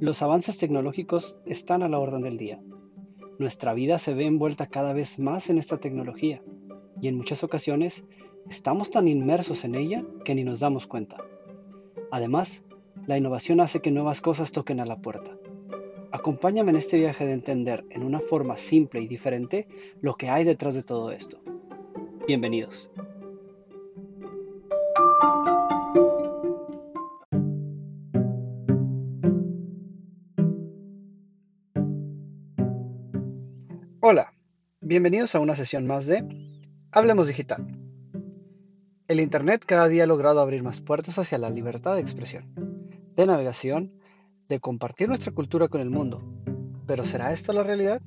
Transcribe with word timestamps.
Los 0.00 0.22
avances 0.22 0.58
tecnológicos 0.58 1.38
están 1.44 1.82
a 1.82 1.88
la 1.88 1.98
orden 1.98 2.22
del 2.22 2.38
día. 2.38 2.60
Nuestra 3.40 3.74
vida 3.74 3.98
se 3.98 4.14
ve 4.14 4.26
envuelta 4.26 4.68
cada 4.68 4.92
vez 4.92 5.18
más 5.18 5.50
en 5.50 5.58
esta 5.58 5.78
tecnología 5.78 6.40
y 7.02 7.08
en 7.08 7.16
muchas 7.16 7.42
ocasiones 7.42 8.04
estamos 8.48 8.92
tan 8.92 9.08
inmersos 9.08 9.64
en 9.64 9.74
ella 9.74 10.04
que 10.24 10.36
ni 10.36 10.44
nos 10.44 10.60
damos 10.60 10.86
cuenta. 10.86 11.16
Además, 12.12 12.62
la 13.06 13.18
innovación 13.18 13.60
hace 13.60 13.80
que 13.80 13.90
nuevas 13.90 14.20
cosas 14.20 14.52
toquen 14.52 14.78
a 14.78 14.86
la 14.86 15.00
puerta. 15.00 15.36
Acompáñame 16.12 16.70
en 16.70 16.76
este 16.76 16.96
viaje 16.96 17.26
de 17.26 17.32
entender 17.32 17.84
en 17.90 18.04
una 18.04 18.20
forma 18.20 18.56
simple 18.56 19.00
y 19.00 19.08
diferente 19.08 19.66
lo 20.00 20.14
que 20.14 20.28
hay 20.28 20.44
detrás 20.44 20.76
de 20.76 20.84
todo 20.84 21.10
esto. 21.10 21.40
Bienvenidos. 22.28 22.92
Bienvenidos 34.98 35.36
a 35.36 35.38
una 35.38 35.54
sesión 35.54 35.86
más 35.86 36.06
de 36.06 36.26
Hablemos 36.90 37.28
Digital. 37.28 37.64
El 39.06 39.20
Internet 39.20 39.62
cada 39.64 39.86
día 39.86 40.02
ha 40.02 40.06
logrado 40.08 40.40
abrir 40.40 40.64
más 40.64 40.80
puertas 40.80 41.20
hacia 41.20 41.38
la 41.38 41.50
libertad 41.50 41.94
de 41.94 42.00
expresión, 42.00 42.52
de 43.14 43.24
navegación, 43.24 43.92
de 44.48 44.58
compartir 44.58 45.06
nuestra 45.06 45.30
cultura 45.30 45.68
con 45.68 45.80
el 45.80 45.88
mundo. 45.88 46.28
¿Pero 46.88 47.06
será 47.06 47.32
esto 47.32 47.52
la 47.52 47.62
realidad? 47.62 48.02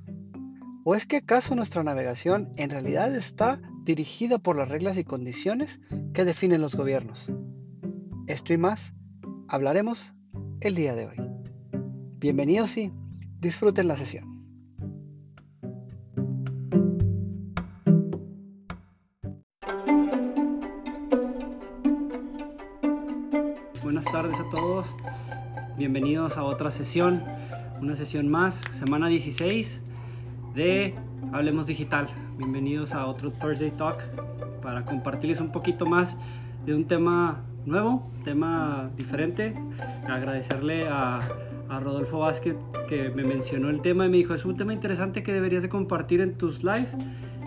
¿O 0.84 0.94
es 0.94 1.05
que 1.05 1.16
acaso 1.16 1.55
nuestra 1.55 1.82
navegación 1.82 2.52
en 2.58 2.70
realidad 2.70 3.16
está 3.16 3.62
dirigida 3.85 4.38
por 4.38 4.58
las 4.58 4.68
reglas 4.68 4.98
y 4.98 5.05
condiciones 5.05 5.80
que 6.13 6.26
definen 6.26 6.60
los 6.60 6.76
gobiernos? 6.76 7.32
Esto 8.27 8.52
y 8.52 8.58
más 8.58 8.94
hablaremos 9.48 10.13
el 10.60 10.76
día 10.76 10.93
de 10.93 11.05
hoy. 11.05 11.15
Bienvenidos 12.20 12.76
y 12.76 12.91
disfruten 13.40 13.87
la 13.87 13.96
sesión. 13.96 14.30
Bienvenidos 25.82 26.37
a 26.37 26.43
otra 26.43 26.70
sesión, 26.70 27.24
una 27.82 27.96
sesión 27.96 28.27
más, 28.27 28.62
semana 28.71 29.07
16 29.07 29.82
de 30.54 30.93
Hablemos 31.34 31.65
Digital. 31.65 32.07
Bienvenidos 32.37 32.93
a 32.93 33.07
otro 33.07 33.32
Thursday 33.32 33.71
Talk 33.71 33.99
para 34.62 34.85
compartirles 34.85 35.41
un 35.41 35.52
poquito 35.52 35.87
más 35.87 36.18
de 36.68 36.76
un 36.76 36.85
tema 36.85 37.41
nuevo, 37.65 38.12
tema 38.24 38.91
diferente. 38.96 39.55
Agradecerle 40.07 40.87
a, 40.87 41.20
Rodolfo 41.79 42.20
Vázquez 42.20 42.57
que 42.87 43.09
me 43.09 43.24
mencionó 43.24 43.71
el 43.71 43.82
tema 43.82 44.05
y 44.05 44.09
me 44.09 44.18
dijo, 44.18 44.35
es 44.35 44.46
un 44.46 44.55
tema 44.57 44.74
interesante 44.74 45.24
que 45.24 45.34
deberías 45.34 45.63
de 45.63 45.70
compartir 45.70 46.21
en 46.21 46.37
tus 46.37 46.63
lives. 46.63 46.96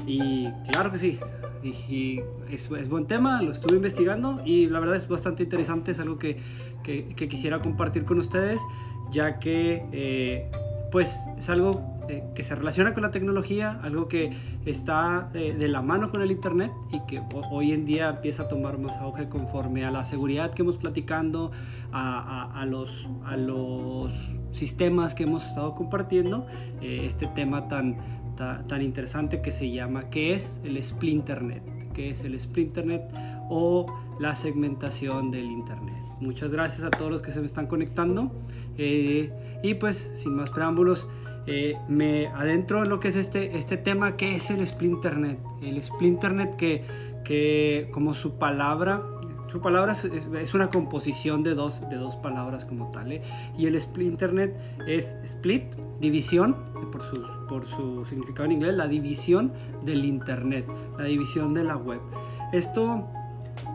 Y 0.06 0.48
claro 0.70 0.90
que 0.90 0.98
sí, 0.98 1.18
y, 1.64 2.20
es, 2.50 2.68
buen 2.88 3.06
tema, 3.06 3.40
lo 3.42 3.52
estuve 3.52 3.76
investigando 3.76 4.42
y 4.44 4.66
la 4.66 4.80
verdad 4.80 4.96
es 4.96 5.08
bastante 5.08 5.44
interesante, 5.44 5.92
es 5.92 6.00
algo 6.00 6.18
que, 6.18 6.38
que, 6.82 7.28
quisiera 7.28 7.60
compartir 7.60 8.04
con 8.04 8.18
ustedes, 8.18 8.60
ya 9.10 9.38
que 9.38 9.86
eh, 9.92 10.50
pues 10.92 11.24
es 11.38 11.48
algo 11.48 12.04
eh, 12.08 12.22
que 12.34 12.42
se 12.42 12.54
relaciona 12.54 12.92
con 12.92 13.02
la 13.02 13.10
tecnología, 13.10 13.80
algo 13.82 14.08
que 14.08 14.36
está 14.66 15.30
eh, 15.32 15.54
de 15.58 15.68
la 15.68 15.80
mano 15.80 16.10
con 16.10 16.20
el 16.20 16.30
Internet 16.30 16.70
y 16.92 17.00
que 17.06 17.22
hoy 17.50 17.72
en 17.72 17.86
día 17.86 18.10
empieza 18.10 18.42
a 18.42 18.48
tomar 18.48 18.78
más 18.78 18.98
auge 18.98 19.28
conforme 19.30 19.86
a 19.86 19.90
la 19.90 20.04
seguridad 20.04 20.52
que 20.52 20.62
hemos 20.62 20.76
platicando, 20.76 21.50
a, 21.92 22.60
a, 22.60 22.66
los, 22.66 23.08
a 23.24 23.36
los 23.36 24.12
sistemas 24.52 25.14
que 25.14 25.22
hemos 25.22 25.46
estado 25.46 25.74
compartiendo, 25.74 26.46
este 26.82 27.26
tema 27.28 27.68
tan, 27.68 27.96
tan 28.36 28.82
interesante 28.82 29.40
que 29.40 29.52
se 29.52 29.70
llama 29.70 30.10
¿qué 30.10 30.34
es 30.34 30.60
el 30.64 30.82
Splinternet? 30.82 31.62
¿Qué 31.92 32.10
es 32.10 32.24
el 32.24 32.38
Splinternet 32.38 33.02
o 33.48 33.86
la 34.18 34.34
segmentación 34.34 35.30
del 35.30 35.44
Internet? 35.44 35.94
Muchas 36.20 36.50
gracias 36.50 36.84
a 36.84 36.90
todos 36.90 37.10
los 37.10 37.22
que 37.22 37.30
se 37.30 37.40
me 37.40 37.46
están 37.46 37.66
conectando 37.66 38.32
eh, 38.78 39.30
y 39.62 39.74
pues 39.74 40.10
sin 40.14 40.34
más 40.34 40.50
preámbulos 40.50 41.08
eh, 41.46 41.76
me 41.88 42.28
adentro 42.28 42.82
en 42.82 42.88
lo 42.88 43.00
que 43.00 43.08
es 43.08 43.16
este, 43.16 43.56
este 43.56 43.76
tema 43.76 44.16
¿qué 44.16 44.34
es 44.34 44.50
el 44.50 44.66
Splinternet? 44.66 45.38
El 45.62 45.82
Splinternet 45.82 46.56
que, 46.56 46.84
que 47.24 47.88
como 47.92 48.14
su 48.14 48.38
palabra 48.38 49.02
su 49.54 49.60
palabra 49.60 49.92
es, 49.92 50.52
una 50.52 50.68
composición 50.68 51.44
de 51.44 51.54
dos, 51.54 51.80
de 51.88 51.94
dos 51.94 52.16
palabras 52.16 52.64
como 52.64 52.90
tal. 52.90 53.12
¿eh? 53.12 53.22
Y 53.56 53.66
el 53.66 53.80
Splinternet 53.80 54.52
es 54.88 55.14
split, 55.22 55.62
división, 56.00 56.56
por 56.90 57.04
su, 57.04 57.46
por 57.48 57.64
su 57.64 58.04
significado 58.04 58.46
en 58.46 58.52
inglés, 58.52 58.74
la 58.74 58.88
división 58.88 59.52
del 59.84 60.04
Internet, 60.04 60.66
la 60.98 61.04
división 61.04 61.54
de 61.54 61.62
la 61.62 61.76
web. 61.76 62.00
Esto 62.52 63.06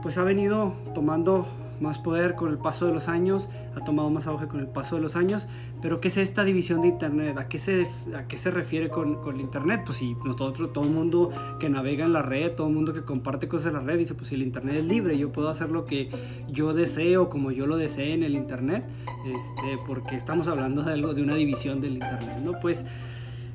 pues 0.01 0.17
ha 0.17 0.25
venido 0.25 0.73
tomando 0.93 1.47
más 1.81 1.99
poder 1.99 2.35
con 2.35 2.49
el 2.49 2.57
paso 2.57 2.85
de 2.85 2.93
los 2.93 3.07
años, 3.07 3.49
ha 3.75 3.83
tomado 3.83 4.09
más 4.09 4.27
auge 4.27 4.47
con 4.47 4.59
el 4.59 4.67
paso 4.67 4.95
de 4.95 5.01
los 5.01 5.15
años, 5.15 5.47
pero 5.81 5.99
¿qué 6.01 6.09
es 6.09 6.17
esta 6.17 6.43
división 6.43 6.81
de 6.81 6.89
Internet? 6.89 7.37
¿A 7.37 7.47
qué 7.47 7.57
se, 7.57 7.87
a 8.15 8.27
qué 8.27 8.37
se 8.37 8.51
refiere 8.51 8.89
con, 8.89 9.21
con 9.21 9.39
Internet? 9.39 9.83
Pues 9.85 9.99
si 9.99 10.15
nosotros, 10.25 10.73
todo 10.73 10.83
el 10.83 10.91
mundo 10.91 11.31
que 11.59 11.69
navega 11.69 12.05
en 12.05 12.13
la 12.13 12.21
red, 12.21 12.51
todo 12.51 12.67
el 12.67 12.73
mundo 12.73 12.93
que 12.93 13.03
comparte 13.03 13.47
cosas 13.47 13.67
en 13.67 13.73
la 13.73 13.79
red, 13.81 13.97
dice, 13.97 14.13
pues 14.13 14.29
si 14.29 14.35
el 14.35 14.41
Internet 14.41 14.75
es 14.75 14.85
libre, 14.85 15.17
yo 15.17 15.31
puedo 15.31 15.49
hacer 15.49 15.69
lo 15.69 15.85
que 15.85 16.09
yo 16.49 16.73
deseo, 16.73 17.29
como 17.29 17.51
yo 17.51 17.67
lo 17.67 17.77
desee 17.77 18.13
en 18.13 18.23
el 18.23 18.35
Internet, 18.35 18.85
este, 19.25 19.77
porque 19.85 20.15
estamos 20.15 20.47
hablando 20.47 20.83
de 20.83 20.93
algo, 20.93 21.13
de 21.13 21.21
una 21.21 21.35
división 21.35 21.81
del 21.81 21.93
Internet, 21.93 22.39
¿no? 22.43 22.53
Pues 22.61 22.85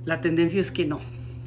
la 0.05 0.21
tendencia 0.21 0.61
es 0.61 0.71
que 0.71 0.85
no, 0.85 1.01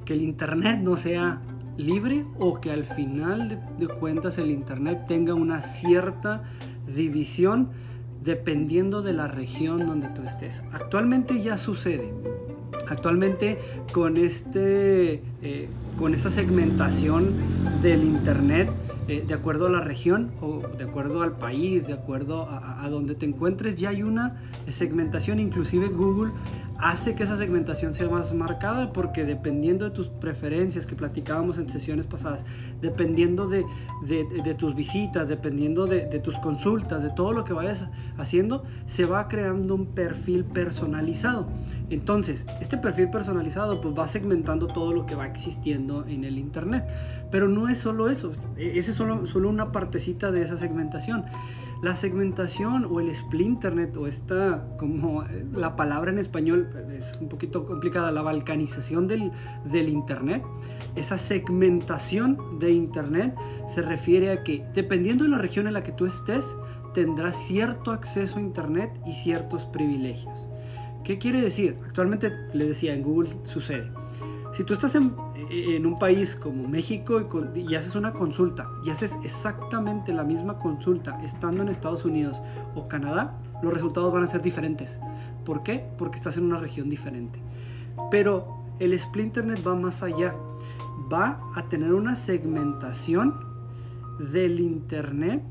que 0.05 0.13
el 0.13 0.21
Internet 0.21 0.79
no 0.81 0.95
sea 0.95 1.41
libre 1.77 2.25
o 2.39 2.59
que 2.59 2.71
al 2.71 2.85
final 2.85 3.61
de, 3.77 3.87
cuentas 3.87 4.37
el 4.37 4.51
Internet 4.51 5.05
tenga 5.07 5.33
una 5.33 5.61
cierta 5.61 6.43
división 6.87 7.69
dependiendo 8.23 9.01
de 9.01 9.13
la 9.13 9.27
región 9.27 9.85
donde 9.85 10.09
tú 10.09 10.23
estés. 10.23 10.63
Actualmente 10.73 11.41
ya 11.41 11.57
sucede. 11.57 12.13
Actualmente 12.89 13.59
con, 13.91 14.17
este, 14.17 15.21
eh, 15.41 15.67
con 15.97 16.13
esta 16.13 16.29
segmentación 16.29 17.33
del 17.81 18.03
Internet, 18.03 18.69
eh, 19.07 19.23
de 19.25 19.33
acuerdo 19.33 19.67
a 19.67 19.69
la 19.69 19.81
región 19.81 20.31
o 20.41 20.61
de 20.77 20.83
acuerdo 20.83 21.21
al 21.21 21.37
país, 21.37 21.87
de 21.87 21.93
acuerdo 21.93 22.43
a, 22.49 22.83
a, 22.83 22.89
donde 22.89 23.15
te 23.15 23.25
encuentres, 23.25 23.75
ya 23.75 23.89
hay 23.89 24.03
una 24.03 24.41
segmentación. 24.69 25.39
Inclusive 25.39 25.87
Google 25.87 26.31
hace 26.79 27.15
que 27.15 27.23
esa 27.23 27.37
segmentación 27.37 27.93
sea 27.93 28.09
más 28.09 28.33
marcada 28.33 28.93
porque 28.93 29.25
dependiendo 29.25 29.85
de 29.85 29.91
tus 29.91 30.09
preferencias 30.09 30.85
que 30.85 30.95
platicábamos 30.95 31.57
en 31.57 31.69
sesiones 31.69 32.05
pasadas, 32.05 32.45
dependiendo 32.81 33.47
de, 33.47 33.65
tus 34.57 34.75
visitas, 34.75 35.27
dependiendo 35.27 35.85
de, 35.87 36.01
tus 36.19 36.37
consultas, 36.37 37.03
de 37.03 37.09
todo 37.09 37.31
lo 37.33 37.43
que 37.43 37.53
vayas 37.53 37.87
haciendo, 38.17 38.63
se 38.85 39.05
va 39.05 39.27
creando 39.27 39.75
un 39.75 39.87
perfil 39.87 40.45
personalizado. 40.45 41.47
Entonces, 41.89 42.45
este 42.61 42.77
perfil 42.77 43.09
personalizado 43.09 43.81
pues 43.81 43.97
va 43.97 44.07
segmentando 44.07 44.67
todo 44.67 44.93
lo 44.93 45.05
que 45.05 45.15
va 45.15 45.25
existiendo 45.25 46.05
en 46.07 46.23
el 46.23 46.37
Internet. 46.37 46.85
Pero 47.31 47.47
no 47.47 47.69
es 47.69 47.77
solo 47.77 48.09
eso, 48.09 48.31
esa 48.57 48.91
es 48.91 48.97
solo, 48.97 49.25
solo 49.27 49.49
una 49.49 49.71
partecita 49.71 50.31
de 50.31 50.43
esa 50.43 50.57
segmentación. 50.57 51.25
La 51.81 51.95
segmentación 51.95 52.87
o 52.89 52.99
el 52.99 53.13
splinternet 53.13 53.95
o 53.97 54.07
esta, 54.07 54.67
como 54.77 55.23
eh, 55.23 55.45
la 55.53 55.75
palabra 55.75 56.09
en 56.09 56.17
español 56.17 56.67
es 56.91 57.19
un 57.21 57.29
poquito 57.29 57.67
complicada, 57.67 58.11
la 58.11 58.23
balcanización 58.23 59.07
del, 59.07 59.31
del 59.65 59.89
Internet, 59.89 60.43
esa 60.95 61.19
segmentación 61.19 62.57
de 62.57 62.71
Internet 62.71 63.35
se 63.67 63.83
refiere 63.83 64.31
a 64.31 64.43
que 64.43 64.65
dependiendo 64.73 65.23
de 65.23 65.29
la 65.29 65.37
región 65.37 65.67
en 65.67 65.73
la 65.73 65.83
que 65.83 65.91
tú 65.91 66.07
estés, 66.07 66.55
tendrás 66.95 67.35
cierto 67.45 67.91
acceso 67.91 68.37
a 68.37 68.41
Internet 68.41 68.91
y 69.05 69.13
ciertos 69.13 69.65
privilegios. 69.65 70.49
¿Qué 71.03 71.19
quiere 71.19 71.41
decir? 71.41 71.77
Actualmente, 71.85 72.31
les 72.53 72.69
decía, 72.69 72.95
en 72.95 73.03
Google 73.03 73.29
sucede 73.43 73.91
si 74.57 74.63
tú 74.63 74.73
estás 74.73 74.95
en, 74.95 75.13
un 75.85 75.99
país 75.99 76.35
como 76.35 76.67
México 76.67 77.21
y, 77.53 77.75
haces 77.75 77.93
una 77.93 78.11
consulta 78.11 78.67
y 78.83 78.89
haces 78.89 79.15
exactamente 79.23 80.11
la 80.11 80.23
misma 80.23 80.57
consulta 80.57 81.15
estando 81.23 81.61
en 81.61 81.69
Estados 81.69 82.05
Unidos 82.05 82.41
o 82.73 82.87
Canadá, 82.87 83.37
los 83.61 83.71
resultados 83.71 84.11
van 84.11 84.23
a 84.23 84.27
ser 84.27 84.41
diferentes. 84.41 84.99
¿Por 85.45 85.61
qué? 85.61 85.87
Porque 85.99 86.15
estás 86.15 86.37
en 86.37 86.45
una 86.45 86.57
región 86.57 86.89
diferente. 86.89 87.39
Pero 88.09 88.65
el 88.79 88.99
Splinternet 88.99 89.65
va 89.65 89.75
más 89.75 90.01
allá. 90.01 90.33
Va 91.13 91.39
a 91.53 91.69
tener 91.69 91.93
una 91.93 92.15
segmentación 92.15 93.35
del 94.17 94.59
Internet 94.59 95.43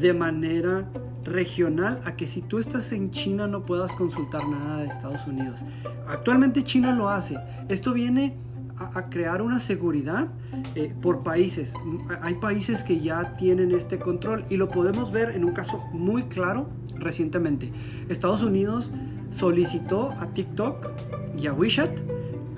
de 0.00 0.12
manera 0.12 0.90
regional 1.28 2.00
a 2.04 2.16
que 2.16 2.26
si 2.26 2.42
tú 2.42 2.58
estás 2.58 2.92
en 2.92 3.10
China 3.10 3.46
no 3.46 3.64
puedas 3.64 3.92
consultar 3.92 4.46
nada 4.48 4.78
de 4.78 4.86
Estados 4.86 5.26
Unidos. 5.26 5.60
Actualmente 6.06 6.62
China 6.62 6.94
lo 6.94 7.08
hace. 7.08 7.38
Esto 7.68 7.92
viene 7.92 8.36
a, 8.76 9.08
crear 9.08 9.42
una 9.42 9.60
seguridad 9.60 10.28
eh, 10.74 10.94
por 11.00 11.22
países. 11.22 11.74
Hay 12.22 12.34
países 12.34 12.82
que 12.82 13.00
ya 13.00 13.36
tienen 13.36 13.72
este 13.72 13.98
control 13.98 14.44
y 14.48 14.56
lo 14.56 14.68
podemos 14.68 15.10
ver 15.10 15.30
en 15.30 15.44
un 15.44 15.52
caso 15.52 15.78
muy 15.92 16.24
claro 16.24 16.68
recientemente. 16.96 17.72
Estados 18.08 18.42
Unidos 18.42 18.92
solicitó 19.30 20.12
a 20.20 20.28
TikTok 20.28 20.90
y 21.36 21.46
a 21.46 21.52
WeChat 21.52 21.90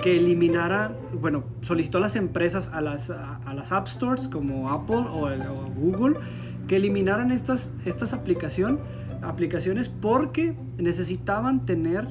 que 0.03 0.17
eliminaran, 0.17 0.97
bueno, 1.21 1.45
solicitó 1.63 1.99
a 1.99 2.01
las 2.01 2.17
empresas, 2.17 2.71
a 2.73 2.81
las, 2.81 3.11
a, 3.11 3.55
las 3.55 3.71
App 3.73 3.87
Stores 3.87 4.29
como 4.29 4.71
Apple 4.71 4.97
o, 4.97 5.29
Google, 5.77 6.17
que 6.71 6.77
eliminaran 6.77 7.33
estas, 7.33 7.73
estas 7.85 8.13
aplicación, 8.13 8.79
aplicaciones 9.23 9.89
porque 9.89 10.55
necesitaban 10.79 11.67
tener 11.67 12.07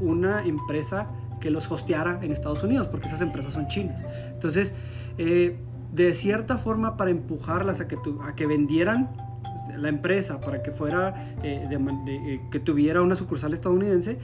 una 0.00 0.42
empresa 0.42 1.08
que 1.38 1.50
los 1.50 1.70
hosteara 1.70 2.18
en 2.22 2.32
Estados 2.32 2.62
Unidos, 2.62 2.86
porque 2.86 3.08
esas 3.08 3.20
empresas 3.20 3.52
son 3.52 3.68
chinas. 3.68 4.06
Entonces, 4.32 4.72
eh, 5.18 5.58
de 5.92 6.14
cierta 6.14 6.56
forma, 6.56 6.96
para 6.96 7.10
empujarlas 7.10 7.82
a 7.82 7.88
que, 7.88 7.98
a 8.26 8.34
que 8.34 8.46
vendieran 8.46 9.10
la 9.76 9.90
empresa, 9.90 10.40
para 10.40 10.62
que 10.62 10.70
fuera, 10.70 11.34
eh, 11.42 11.68
eh, 11.70 12.40
que 12.50 12.58
tuviera 12.58 13.02
una 13.02 13.16
sucursal 13.16 13.52
estadounidense, 13.52 14.18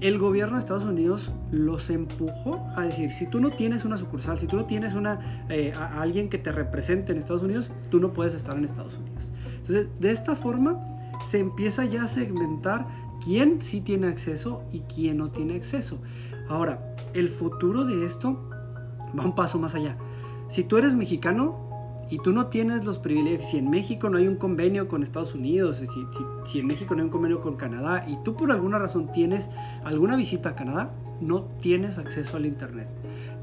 el 0.00 0.18
gobierno 0.18 0.54
de 0.54 0.60
Estados 0.60 0.84
Unidos 0.84 1.32
los 1.50 1.88
empujó 1.90 2.66
a 2.76 2.82
decir, 2.82 3.12
si 3.12 3.26
tú 3.26 3.40
no 3.40 3.52
tienes 3.52 3.84
una 3.84 3.96
sucursal, 3.96 4.38
si 4.38 4.46
tú 4.46 4.56
no 4.56 4.66
tienes 4.66 4.94
una, 4.94 5.46
a 5.78 6.02
alguien 6.02 6.28
que 6.28 6.38
te 6.38 6.52
represente 6.52 7.12
en 7.12 7.18
Estados 7.18 7.42
Unidos, 7.42 7.70
tú 7.90 8.00
no 8.00 8.12
puedes 8.12 8.34
estar 8.34 8.56
en 8.56 8.64
Estados 8.64 8.96
Unidos. 8.96 9.32
Entonces, 9.58 9.88
de 9.98 10.10
esta 10.10 10.36
forma 10.36 10.78
se 11.26 11.38
empieza 11.38 11.84
ya 11.84 12.04
a 12.04 12.08
segmentar 12.08 12.86
quién 13.24 13.62
sí 13.62 13.80
tiene 13.80 14.08
acceso 14.08 14.62
y 14.72 14.80
quién 14.80 15.18
no 15.18 15.30
tiene 15.30 15.54
acceso. 15.54 15.98
Ahora, 16.48 16.94
el 17.14 17.28
futuro 17.28 17.84
de 17.84 18.04
esto 18.04 18.50
va 19.18 19.24
un 19.24 19.34
paso 19.34 19.58
más 19.58 19.74
allá. 19.74 19.96
Si 20.48 20.64
tú 20.64 20.76
eres 20.76 20.94
mexicano 20.94 21.64
y 22.10 22.18
tú 22.18 22.32
no 22.32 22.46
tienes 22.46 22.84
los 22.84 22.98
privilegios, 22.98 23.50
si 23.50 23.58
en 23.58 23.70
México 23.70 24.08
no 24.08 24.18
hay 24.18 24.28
un 24.28 24.36
convenio 24.36 24.88
con 24.88 25.02
Estados 25.02 25.34
Unidos, 25.34 25.82
si, 26.46 26.58
en 26.58 26.66
México 26.66 26.94
no 26.94 27.00
hay 27.00 27.06
un 27.06 27.10
convenio 27.10 27.40
con 27.40 27.56
Canadá 27.56 28.04
y 28.06 28.16
tú 28.22 28.34
por 28.34 28.50
alguna 28.50 28.78
razón 28.78 29.10
tienes 29.12 29.50
alguna 29.84 30.16
visita 30.16 30.50
a 30.50 30.54
Canadá, 30.54 30.92
no 31.20 31.44
tienes 31.60 31.98
acceso 31.98 32.36
al 32.36 32.46
Internet. 32.46 32.88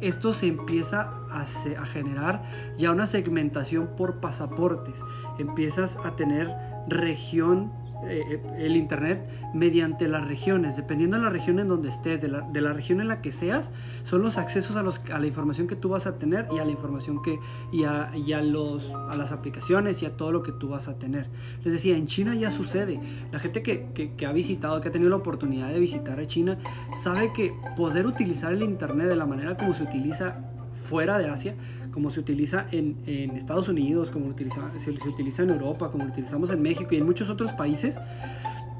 Esto 0.01 0.33
se 0.33 0.47
empieza 0.47 1.11
a, 1.29 1.41
a 1.41 1.85
generar 1.85 2.43
ya 2.77 2.91
una 2.91 3.05
segmentación 3.05 3.89
por 3.97 4.19
pasaportes. 4.19 5.03
Empiezas 5.39 5.97
a 6.03 6.15
tener 6.15 6.53
región 6.87 7.71
eh, 8.07 8.24
eh, 8.30 8.42
el 8.57 8.75
Internet 8.75 9.30
mediante 9.53 10.07
las 10.07 10.27
regiones, 10.27 10.75
dependiendo 10.75 11.18
de 11.18 11.24
la 11.24 11.30
región 11.30 11.59
en 11.59 11.68
donde 11.68 11.89
estés, 11.89 12.21
de 12.21 12.30
la, 12.30 12.74
región 12.74 13.01
en 13.01 13.07
la 13.07 13.21
que 13.21 13.31
seas, 13.31 13.71
son 14.03 14.21
los 14.21 14.38
accesos 14.38 14.75
a, 14.75 14.83
los, 14.83 15.01
a, 15.12 15.19
la 15.19 15.27
información 15.27 15.68
que 15.68 15.75
tú 15.75 15.89
vas 15.89 16.07
a 16.07 16.18
tener 16.18 16.48
y 16.51 16.59
a 16.59 16.65
la 16.65 16.71
información 16.71 17.21
que, 17.21 17.39
y, 17.71 17.83
a, 17.83 18.42
los, 18.42 18.92
a 19.09 19.15
las 19.15 19.31
aplicaciones 19.31 20.01
y 20.01 20.06
a 20.06 20.18
todo 20.18 20.31
lo 20.31 20.44
que 20.44 20.51
tú 20.51 20.69
vas 20.69 20.88
a 20.88 20.98
tener. 20.98 21.27
Les 21.63 21.74
decía, 21.74 21.95
en 21.95 22.07
China 22.07 22.36
ya 22.36 22.51
sucede. 22.51 23.00
La 23.31 23.39
gente 23.39 23.62
que, 23.62 24.12
que 24.18 24.25
ha 24.25 24.31
visitado, 24.31 24.81
que 24.81 24.89
ha 24.89 24.92
tenido 24.92 25.09
la 25.09 25.18
oportunidad 25.18 25.69
de 25.69 25.80
visitar 25.80 26.19
a 26.19 26.27
China, 26.27 26.57
sabe 26.94 27.31
que 27.33 27.54
poder 27.77 28.07
utilizar 28.07 28.54
el 28.54 28.63
Internet 28.63 29.07
de 29.07 29.15
la 29.15 29.25
manera 29.25 29.57
como 29.57 29.74
se 29.74 29.83
utiliza 29.83 30.51
fuera 30.81 31.19
de 31.19 31.30
Asia, 31.30 31.56
como 31.91 32.09
se 32.09 32.19
utiliza 32.19 32.67
en, 32.71 32.97
Estados 33.35 33.67
Unidos, 33.67 34.11
como 34.11 34.33
se, 34.38 34.49
se 34.79 35.09
utiliza 35.09 35.43
en 35.43 35.51
Europa, 35.51 35.89
como 35.89 36.05
lo 36.05 36.11
utilizamos 36.11 36.51
en 36.51 36.61
México 36.61 36.89
y 36.91 36.97
en 36.97 37.05
muchos 37.05 37.29
otros 37.29 37.51
países, 37.53 37.99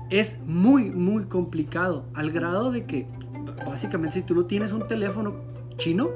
es 0.10 0.40
muy, 0.46 0.92
muy 0.92 1.26
complicado, 1.26 2.06
al 2.14 2.32
grado 2.32 2.72
de 2.72 2.86
que 2.86 3.08
básicamente 3.66 4.16
si 4.16 4.22
tú 4.24 4.36
no 4.36 4.46
tienes 4.46 4.72
un 4.72 4.88
teléfono 4.88 5.36
chino, 5.78 6.10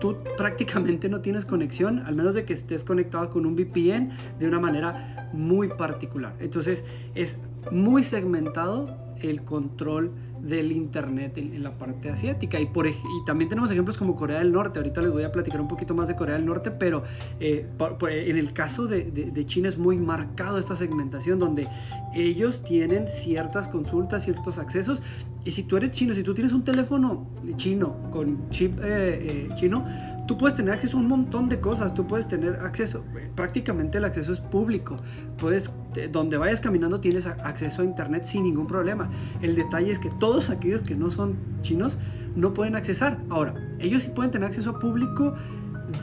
tú 0.00 0.16
prácticamente 0.36 1.08
no 1.08 1.20
tienes 1.20 1.44
conexión, 1.44 2.00
al 2.00 2.14
menos 2.14 2.34
de 2.34 2.44
que 2.44 2.52
estés 2.52 2.84
conectado 2.84 3.30
con 3.30 3.46
un 3.46 3.56
VPN 3.56 4.10
de 4.38 4.46
una 4.46 4.60
manera 4.60 5.30
muy 5.32 5.68
particular. 5.68 6.36
Entonces 6.40 6.84
es 7.14 7.40
muy 7.70 8.02
segmentado 8.02 9.03
el 9.22 9.42
control 9.42 10.12
del 10.40 10.72
Internet 10.72 11.38
en, 11.38 11.62
la 11.62 11.72
parte 11.78 12.10
asiática. 12.10 12.60
Y, 12.60 12.66
por, 12.66 12.86
y 12.86 12.94
también 13.26 13.48
tenemos 13.48 13.70
ejemplos 13.70 13.96
como 13.96 14.14
Corea 14.14 14.38
del 14.38 14.52
Norte. 14.52 14.78
Ahorita 14.78 15.00
les 15.00 15.10
voy 15.10 15.22
a 15.22 15.32
platicar 15.32 15.60
un 15.60 15.68
poquito 15.68 15.94
más 15.94 16.08
de 16.08 16.16
Corea 16.16 16.34
del 16.36 16.44
Norte, 16.44 16.70
pero 16.70 17.02
eh, 17.40 17.66
en 17.78 18.36
el 18.36 18.52
caso 18.52 18.86
de, 18.86 19.04
de, 19.04 19.46
China 19.46 19.68
es 19.68 19.78
muy 19.78 19.96
marcado 19.96 20.58
esta 20.58 20.76
segmentación 20.76 21.38
donde 21.38 21.68
ellos 22.14 22.62
tienen 22.62 23.08
ciertas 23.08 23.68
consultas, 23.68 24.24
ciertos 24.24 24.58
accesos. 24.58 25.02
Y 25.44 25.52
si 25.52 25.62
tú 25.62 25.76
eres 25.76 25.90
chino, 25.90 26.14
si 26.14 26.22
tú 26.22 26.32
tienes 26.34 26.52
un 26.52 26.64
teléfono 26.64 27.26
chino 27.56 27.96
con 28.10 28.48
chip 28.50 28.78
eh, 28.78 28.84
eh, 28.86 29.48
chino, 29.56 29.84
tú 30.26 30.38
puedes 30.38 30.56
tener 30.56 30.74
acceso 30.74 30.96
a 30.96 31.00
un 31.00 31.08
montón 31.08 31.48
de 31.48 31.60
cosas, 31.60 31.94
tú 31.94 32.06
puedes 32.06 32.26
tener 32.26 32.56
acceso, 32.56 33.04
prácticamente 33.34 33.98
el 33.98 34.04
acceso 34.04 34.32
es 34.32 34.40
público, 34.40 34.96
puedes, 35.36 35.70
donde 36.10 36.36
vayas 36.38 36.60
caminando 36.60 37.00
tienes 37.00 37.26
acceso 37.26 37.82
a 37.82 37.84
internet 37.84 38.24
sin 38.24 38.44
ningún 38.44 38.66
problema. 38.66 39.10
El 39.42 39.54
detalle 39.54 39.92
es 39.92 39.98
que 39.98 40.10
todos 40.10 40.50
aquellos 40.50 40.82
que 40.82 40.94
no 40.94 41.10
son 41.10 41.36
chinos 41.62 41.98
no 42.36 42.54
pueden 42.54 42.74
accesar. 42.76 43.18
Ahora, 43.28 43.54
ellos 43.78 44.02
sí 44.02 44.10
pueden 44.10 44.30
tener 44.30 44.48
acceso 44.48 44.70
a 44.70 44.78
público 44.78 45.34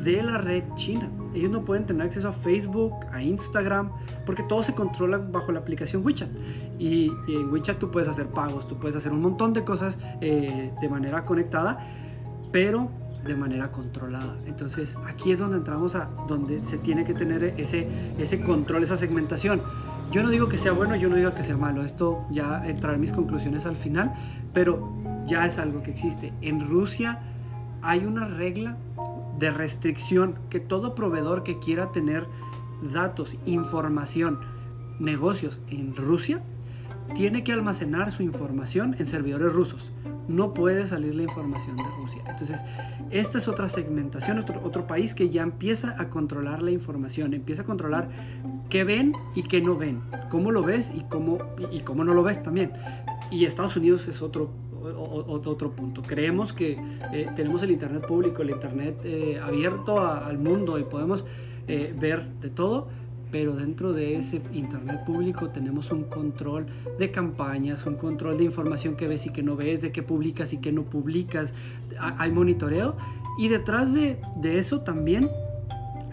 de 0.04 0.24
la 0.24 0.38
red 0.38 0.64
china. 0.76 1.10
Ellos 1.34 1.50
no 1.50 1.64
pueden 1.64 1.86
tener 1.86 2.06
acceso 2.08 2.28
a 2.28 2.34
Facebook, 2.34 2.94
a 3.12 3.22
Instagram, 3.22 3.92
porque 4.26 4.44
todo 4.44 4.64
se 4.64 4.74
controla 4.74 5.18
bajo 5.18 5.52
la 5.52 5.60
aplicación 5.60 6.06
WeChat. 6.06 6.30
Y, 6.78 7.12
en 7.28 7.52
WeChat 7.52 7.80
tú 7.80 7.90
puedes 7.90 8.10
hacer 8.10 8.28
pagos, 8.28 8.68
tú 8.68 8.78
puedes 8.78 8.96
hacer 8.96 9.12
un 9.12 9.22
montón 9.22 9.54
de 9.54 9.64
cosas 9.64 9.98
eh, 10.20 10.72
de 10.82 10.90
manera 10.90 11.26
conectada, 11.26 11.80
pero 12.52 12.92
de 13.26 13.36
manera 13.36 13.72
controlada. 13.72 14.38
Entonces 14.46 14.98
aquí 15.08 15.32
es 15.32 15.40
donde 15.40 15.58
entramos 15.58 15.96
a 15.96 16.10
donde 16.28 16.62
se 16.62 16.78
tiene 16.78 17.06
que 17.06 17.14
tener 17.14 17.44
ese, 17.58 17.88
ese 18.18 18.42
control, 18.42 18.84
esa 18.84 18.98
segmentación. 18.98 19.62
Yo 20.12 20.24
no 20.24 20.30
digo 20.30 20.50
que 20.50 20.58
sea 20.58 20.74
bueno, 20.74 20.96
yo 20.96 21.10
no 21.10 21.16
digo 21.16 21.34
que 21.34 21.44
sea 21.44 21.56
malo. 21.56 21.84
Esto 21.84 22.26
ya 22.32 22.64
entraré 22.66 22.96
en 22.96 23.02
mis 23.02 23.12
conclusiones 23.12 23.66
al 23.66 23.78
final, 23.78 24.14
pero 24.54 24.92
ya 25.26 25.46
es 25.46 25.58
algo 25.58 25.84
que 25.84 25.92
existe. 25.92 26.34
En 26.42 26.68
Rusia 26.68 27.20
hay 27.82 28.06
una 28.06 28.28
regla 28.28 28.78
de 29.40 29.52
restricción 29.52 30.36
que 30.50 30.60
todo 30.60 30.96
proveedor 30.96 31.44
que 31.44 31.60
quiera 31.60 31.92
tener 31.92 32.28
datos, 32.94 33.38
información, 33.46 34.40
negocios 35.00 35.62
en 35.70 35.96
Rusia, 35.96 36.42
tiene 37.16 37.44
que 37.44 37.52
almacenar 37.52 38.12
su 38.12 38.24
información 38.24 38.96
en 39.00 39.06
servidores 39.06 39.54
rusos 39.54 39.92
no 40.28 40.54
puede 40.54 40.88
salir 40.88 41.16
la 41.16 41.24
información 41.24 41.78
de 41.78 41.84
Rusia. 41.98 42.24
Entonces, 42.28 42.62
esta 43.10 43.38
es 43.38 43.48
otra 43.48 43.68
segmentación, 43.70 44.38
otro, 44.38 44.62
otro 44.64 44.88
país 44.88 45.14
que 45.14 45.30
ya 45.30 45.42
empieza 45.42 45.96
a 46.00 46.10
controlar 46.10 46.62
la 46.62 46.72
información, 46.72 47.34
empieza 47.34 47.64
a 47.64 47.66
controlar 47.66 48.10
qué 48.70 48.84
ven 48.84 49.14
y 49.36 49.44
qué 49.44 49.62
no 49.62 49.76
ven, 49.78 50.02
cómo 50.30 50.52
lo 50.52 50.64
ves 50.64 50.92
y 50.96 51.02
cómo, 51.02 51.40
y, 51.72 51.82
cómo 51.82 52.04
no 52.04 52.14
lo 52.14 52.24
ves 52.24 52.42
también. 52.42 52.72
Y 53.30 53.46
Estados 53.46 53.76
Unidos 53.76 54.08
es 54.08 54.22
otro, 54.22 54.52
otro 54.82 55.72
punto. 55.76 56.02
Creemos 56.02 56.54
que 56.54 56.80
eh, 57.14 57.28
tenemos 57.36 57.64
el 57.64 57.72
Internet 57.72 58.06
público, 58.08 58.42
el 58.42 58.52
Internet 58.52 59.00
eh, 59.04 59.40
abierto 59.44 60.00
al 60.00 60.38
mundo 60.38 60.80
y 60.80 60.84
podemos 60.84 61.26
eh, 61.68 61.94
ver 61.98 62.28
de 62.40 62.50
todo 62.50 62.88
pero 63.32 63.56
dentro 63.56 63.94
de 63.94 64.18
ese 64.18 64.42
Internet 64.54 65.06
público 65.06 65.50
tenemos 65.50 65.92
un 65.92 66.04
control 66.04 66.66
de 67.00 67.12
campañas, 67.12 67.86
un 67.86 67.96
control 67.96 68.38
de 68.38 68.44
información 68.44 68.96
que 68.96 69.08
ves 69.08 69.26
y 69.26 69.32
que 69.32 69.42
no 69.42 69.56
ves, 69.56 69.82
de 69.82 69.92
qué 69.92 70.04
publicas 70.04 70.54
y 70.54 70.58
qué 70.58 70.72
no 70.72 70.84
publicas, 70.84 71.54
hay 71.98 72.32
monitoreo 72.32 72.96
y 73.38 73.48
detrás 73.48 73.94
de, 73.94 74.20
eso 74.44 74.82
también 74.82 75.30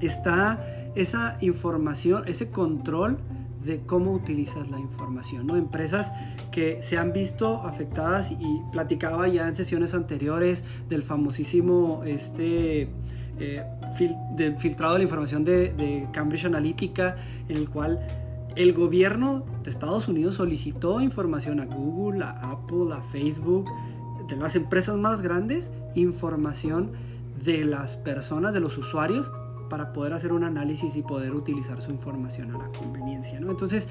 está 0.00 0.64
esa 0.94 1.36
información, 1.40 2.22
ese 2.26 2.50
control 2.50 3.18
de 3.64 3.80
cómo 3.80 4.12
utilizas 4.12 4.70
la 4.70 4.78
información, 4.78 5.46
¿no? 5.46 5.56
Empresas 5.56 6.12
que 6.52 6.82
se 6.82 6.96
han 6.96 7.12
visto 7.12 7.62
afectadas 7.62 8.30
y 8.32 8.62
platicaba 8.72 9.28
ya 9.28 9.48
en 9.48 9.56
sesiones 9.56 9.94
anteriores 9.94 10.64
del 10.88 11.02
famosísimo 11.02 12.02
este 12.06 12.88
eh, 13.40 13.62
filtrado 14.58 14.96
la 14.96 15.02
información 15.02 15.44
de, 15.44 16.08
Cambridge 16.12 16.44
Analytica, 16.44 17.16
en 17.48 17.56
el 17.56 17.68
cual 17.68 18.00
el 18.56 18.72
gobierno 18.72 19.44
de 19.62 19.70
Estados 19.70 20.08
Unidos 20.08 20.36
solicitó 20.36 21.00
información 21.00 21.60
a 21.60 21.66
Google, 21.66 22.24
a 22.24 22.50
Apple, 22.50 22.92
a 22.92 23.02
Facebook, 23.02 23.66
de 24.28 24.36
las 24.36 24.56
empresas 24.56 24.96
más 24.96 25.22
grandes, 25.22 25.70
información 25.94 26.92
de 27.44 27.64
las 27.64 27.96
personas, 27.96 28.52
de 28.54 28.60
los 28.60 28.76
usuarios, 28.76 29.30
para 29.68 29.92
poder 29.92 30.12
hacer 30.12 30.32
un 30.32 30.44
análisis 30.44 30.96
y 30.96 31.02
poder 31.02 31.34
utilizar 31.34 31.80
su 31.80 31.90
información 31.90 32.54
a 32.54 32.58
la 32.58 32.68
conveniencia. 32.72 33.38
¿no? 33.38 33.50
Entonces, 33.50 33.88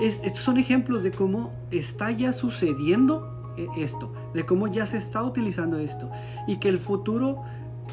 estos 0.00 0.38
son 0.38 0.58
ejemplos 0.58 1.02
de 1.02 1.10
cómo 1.10 1.52
está 1.70 2.10
ya 2.12 2.32
sucediendo 2.32 3.54
eh, 3.56 3.66
esto, 3.76 4.12
de 4.32 4.46
cómo 4.46 4.68
ya 4.68 4.86
se 4.86 4.96
está 4.96 5.22
utilizando 5.24 5.78
esto 5.78 6.10
y 6.46 6.58
que 6.58 6.68
el 6.68 6.78
futuro 6.78 7.42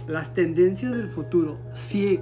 las 0.08 0.34
tendencias 0.34 0.94
del 0.94 1.08
futuro, 1.08 1.58
si 1.74 2.20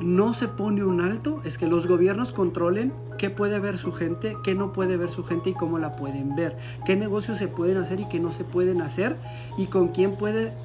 no 0.00 0.34
se 0.34 0.48
pone 0.48 0.84
un 0.84 1.00
alto, 1.00 1.40
es 1.44 1.58
que 1.58 1.66
los 1.66 1.86
gobiernos 1.86 2.32
controlen 2.32 2.92
qué 3.18 3.30
puede 3.30 3.58
ver 3.58 3.78
su 3.78 3.92
gente, 3.92 4.36
qué 4.44 4.54
no 4.54 4.72
puede 4.72 4.96
ver 4.96 5.10
su 5.10 5.24
gente 5.24 5.50
y 5.50 5.54
cómo 5.54 5.78
la 5.78 5.96
pueden 5.96 6.36
ver, 6.36 6.56
qué 6.86 6.96
negocios 6.96 7.38
se 7.38 7.48
pueden 7.48 7.78
hacer 7.78 8.00
y 8.00 8.08
qué 8.08 8.20
no 8.20 8.32
se 8.32 8.44
pueden 8.44 8.80
hacer 8.80 9.16
y 9.56 9.66
con 9.66 9.88
quién 9.88 10.16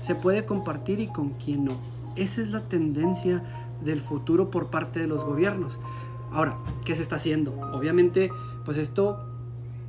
se 0.01 0.15
puede 0.15 0.45
compartir 0.45 0.99
y 0.99 1.07
con 1.07 1.31
quién 1.31 1.65
no. 1.65 1.73
Esa 2.15 2.41
es 2.41 2.49
la 2.49 2.61
tendencia 2.61 3.43
del 3.83 4.01
futuro 4.01 4.51
por 4.51 4.67
parte 4.67 4.99
de 4.99 5.07
los 5.07 5.23
gobiernos. 5.23 5.79
Ahora, 6.31 6.55
¿qué 6.85 6.95
se 6.95 7.01
está 7.01 7.15
haciendo? 7.15 7.53
Obviamente, 7.73 8.29
pues 8.65 8.77
esto 8.77 9.32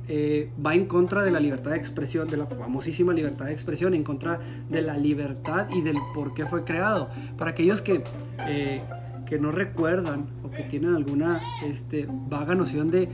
eh, 0.07 0.51
va 0.63 0.75
en 0.75 0.85
contra 0.85 1.23
de 1.23 1.31
la 1.31 1.39
libertad 1.39 1.71
de 1.71 1.77
expresión, 1.77 2.27
de 2.27 2.37
la 2.37 2.45
famosísima 2.45 3.13
libertad 3.13 3.45
de 3.45 3.53
expresión, 3.53 3.93
en 3.93 4.03
contra 4.03 4.39
de 4.69 4.81
la 4.81 4.97
libertad 4.97 5.67
y 5.73 5.81
del 5.81 5.97
por 6.13 6.33
qué 6.33 6.45
fue 6.45 6.63
creado. 6.63 7.09
Para 7.37 7.51
aquellos 7.51 7.81
que, 7.81 8.03
eh, 8.47 8.81
que 9.25 9.39
no 9.39 9.51
recuerdan 9.51 10.27
o 10.43 10.51
que 10.51 10.63
tienen 10.63 10.95
alguna 10.95 11.41
este, 11.65 12.07
vaga 12.09 12.55
noción 12.55 12.91
de 12.91 13.09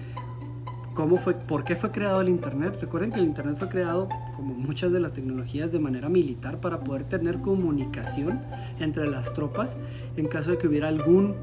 cómo 0.93 1.17
fue, 1.17 1.35
por 1.35 1.63
qué 1.63 1.75
fue 1.75 1.91
creado 1.91 2.21
el 2.21 2.29
Internet. 2.29 2.77
Recuerden 2.81 3.11
que 3.11 3.19
el 3.19 3.25
Internet 3.25 3.57
fue 3.57 3.69
creado, 3.69 4.09
como 4.35 4.53
muchas 4.53 4.91
de 4.91 4.99
las 4.99 5.13
tecnologías, 5.13 5.71
de 5.71 5.79
manera 5.79 6.09
militar 6.09 6.59
para 6.59 6.81
poder 6.81 7.05
tener 7.05 7.39
comunicación 7.39 8.41
entre 8.79 9.07
las 9.07 9.33
tropas 9.33 9.77
en 10.17 10.27
caso 10.27 10.51
de 10.51 10.57
que 10.57 10.67
hubiera 10.67 10.87
algún 10.87 11.35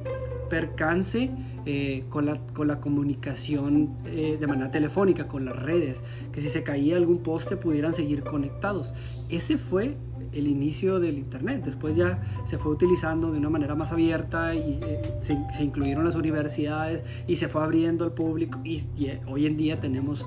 percance 0.48 1.30
eh, 1.70 2.04
con, 2.08 2.24
la, 2.24 2.38
con, 2.54 2.66
la, 2.66 2.80
comunicación 2.80 3.90
eh, 4.06 4.38
de 4.40 4.46
manera 4.46 4.70
telefónica, 4.70 5.28
con 5.28 5.44
las 5.44 5.54
redes, 5.54 6.02
que 6.32 6.40
si 6.40 6.48
se 6.48 6.62
caía 6.62 6.96
algún 6.96 7.18
poste 7.18 7.58
pudieran 7.58 7.92
seguir 7.92 8.22
conectados. 8.22 8.94
Ese 9.28 9.58
fue 9.58 9.98
el 10.32 10.46
inicio 10.46 10.98
del 10.98 11.18
Internet. 11.18 11.66
Después 11.66 11.94
ya 11.94 12.22
se 12.46 12.56
fue 12.56 12.72
utilizando 12.72 13.30
de 13.32 13.36
una 13.36 13.50
manera 13.50 13.74
más 13.74 13.92
abierta 13.92 14.54
y 14.54 14.80
eh, 14.82 15.02
se, 15.20 15.34
incluyeron 15.62 16.06
las 16.06 16.14
universidades 16.14 17.02
y 17.26 17.36
se 17.36 17.48
fue 17.48 17.62
abriendo 17.62 18.06
al 18.06 18.12
público 18.12 18.58
y, 18.64 18.80
hoy 19.26 19.44
en 19.44 19.58
día 19.58 19.78
tenemos 19.78 20.24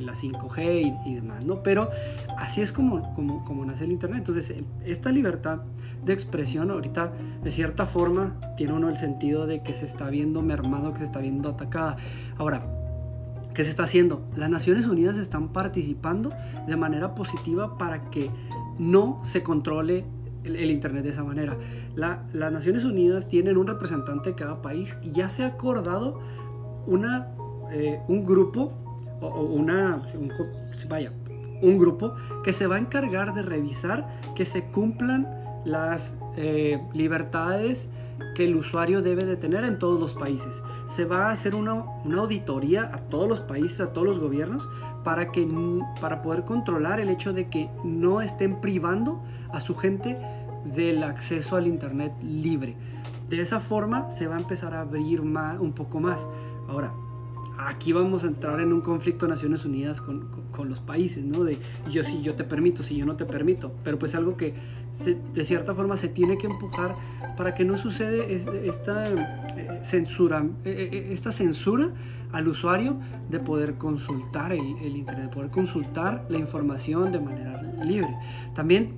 la 0.00 0.14
5G 0.14 0.96
y, 1.04 1.10
y, 1.10 1.14
demás, 1.16 1.44
¿no? 1.44 1.62
Pero 1.62 1.90
así 2.38 2.62
es 2.62 2.72
como, 2.72 3.12
como, 3.12 3.44
como 3.44 3.66
nace 3.66 3.84
el 3.84 3.92
Internet. 3.92 4.20
Entonces, 4.20 4.54
esta 4.86 5.12
libertad 5.12 5.60
de 6.04 6.12
expresión 6.12 6.70
ahorita 6.70 7.12
de 7.42 7.50
cierta 7.50 7.86
forma 7.86 8.36
tiene 8.56 8.72
uno 8.72 8.88
el 8.88 8.96
sentido 8.96 9.46
de 9.46 9.62
que 9.62 9.74
se 9.74 9.86
está 9.86 10.08
viendo 10.10 10.42
mermado, 10.42 10.92
que 10.92 11.00
se 11.00 11.04
está 11.04 11.20
viendo 11.20 11.50
atacada. 11.50 11.96
Ahora, 12.38 12.62
¿qué 13.54 13.64
se 13.64 13.70
está 13.70 13.84
haciendo? 13.84 14.22
Las 14.36 14.50
Naciones 14.50 14.86
Unidas 14.86 15.18
están 15.18 15.48
participando 15.48 16.30
de 16.66 16.76
manera 16.76 17.14
positiva 17.14 17.78
para 17.78 18.10
que 18.10 18.30
no 18.78 19.20
se 19.24 19.42
controle 19.42 20.04
el, 20.44 20.70
Internet 20.70 21.04
de 21.04 21.10
esa 21.10 21.24
manera. 21.24 21.56
las 21.94 22.52
Naciones 22.52 22.84
Unidas 22.84 23.28
tienen 23.28 23.56
un 23.56 23.66
representante 23.66 24.30
de 24.30 24.36
cada 24.36 24.62
país 24.62 24.96
y 25.02 25.10
ya 25.10 25.28
se 25.28 25.44
ha 25.44 25.48
acordado 25.48 26.20
una, 26.86 27.28
eh, 27.72 28.00
un 28.08 28.24
grupo 28.24 28.72
o, 29.20 29.42
una, 29.42 30.02
vaya, 30.88 31.12
un 31.62 31.78
grupo 31.78 32.14
que 32.42 32.52
se 32.52 32.66
va 32.66 32.76
a 32.76 32.78
encargar 32.78 33.34
de 33.34 33.42
revisar 33.42 34.08
que 34.34 34.44
se 34.44 34.64
cumplan 34.66 35.39
las 35.64 36.16
eh, 36.36 36.80
libertades 36.92 37.88
que 38.34 38.44
el 38.44 38.56
usuario 38.56 39.02
debe 39.02 39.24
de 39.24 39.36
tener 39.36 39.64
en 39.64 39.78
todos 39.78 39.98
los 39.98 40.14
países. 40.14 40.62
Se 40.86 41.04
va 41.04 41.28
a 41.28 41.30
hacer 41.30 41.54
una, 41.54 41.84
auditoría 42.16 42.90
a 42.92 42.98
todos 42.98 43.28
los 43.28 43.40
países, 43.40 43.80
a 43.80 43.92
todos 43.92 44.06
los 44.06 44.18
gobiernos, 44.18 44.68
para, 45.04 45.32
que, 45.32 45.48
para 46.00 46.22
poder 46.22 46.44
controlar 46.44 47.00
el 47.00 47.08
hecho 47.08 47.32
de 47.32 47.48
que 47.48 47.70
no 47.84 48.20
estén 48.20 48.60
privando 48.60 49.22
a 49.52 49.60
su 49.60 49.74
gente 49.74 50.18
del 50.64 51.02
acceso 51.02 51.56
al 51.56 51.66
Internet 51.66 52.12
libre. 52.22 52.76
De 53.28 53.40
esa 53.40 53.60
forma 53.60 54.10
se 54.10 54.26
va 54.26 54.36
a 54.36 54.40
empezar 54.40 54.74
a 54.74 54.80
abrir 54.80 55.22
más, 55.22 55.58
un 55.58 55.72
poco 55.72 56.00
más. 56.00 56.26
Ahora, 56.68 56.92
aquí 57.66 57.92
vamos 57.92 58.24
a 58.24 58.28
entrar 58.28 58.60
en 58.60 58.72
un 58.72 58.80
conflicto 58.80 59.26
de 59.26 59.30
Naciones 59.30 59.64
Unidas 59.64 60.00
con, 60.00 60.28
con, 60.50 60.68
los 60.68 60.80
países, 60.80 61.24
¿no? 61.24 61.44
De 61.44 61.58
yo 61.90 62.04
sí, 62.04 62.22
yo 62.22 62.34
te 62.34 62.44
permito, 62.44 62.82
si 62.82 62.96
yo 62.96 63.06
no 63.06 63.16
te 63.16 63.24
permito. 63.24 63.72
Pero 63.84 63.98
pues 63.98 64.14
algo 64.14 64.36
que 64.36 64.54
de 65.34 65.44
cierta 65.44 65.74
forma 65.74 65.96
se 65.96 66.08
tiene 66.08 66.38
que 66.38 66.46
empujar 66.46 66.94
para 67.36 67.54
que 67.54 67.64
no 67.64 67.76
sucede 67.76 68.34
esta 68.66 69.04
eh, 69.06 69.80
censura, 69.82 70.44
eh, 70.64 70.88
eh, 70.92 71.08
esta 71.12 71.32
censura 71.32 71.90
al 72.32 72.48
usuario 72.48 72.98
de 73.28 73.40
poder 73.40 73.74
consultar 73.74 74.52
el, 74.52 74.60
Internet, 74.60 75.30
de 75.30 75.34
poder 75.34 75.50
consultar 75.50 76.26
la 76.28 76.38
información 76.38 77.12
de 77.12 77.20
manera 77.20 77.60
libre. 77.84 78.14
También 78.54 78.94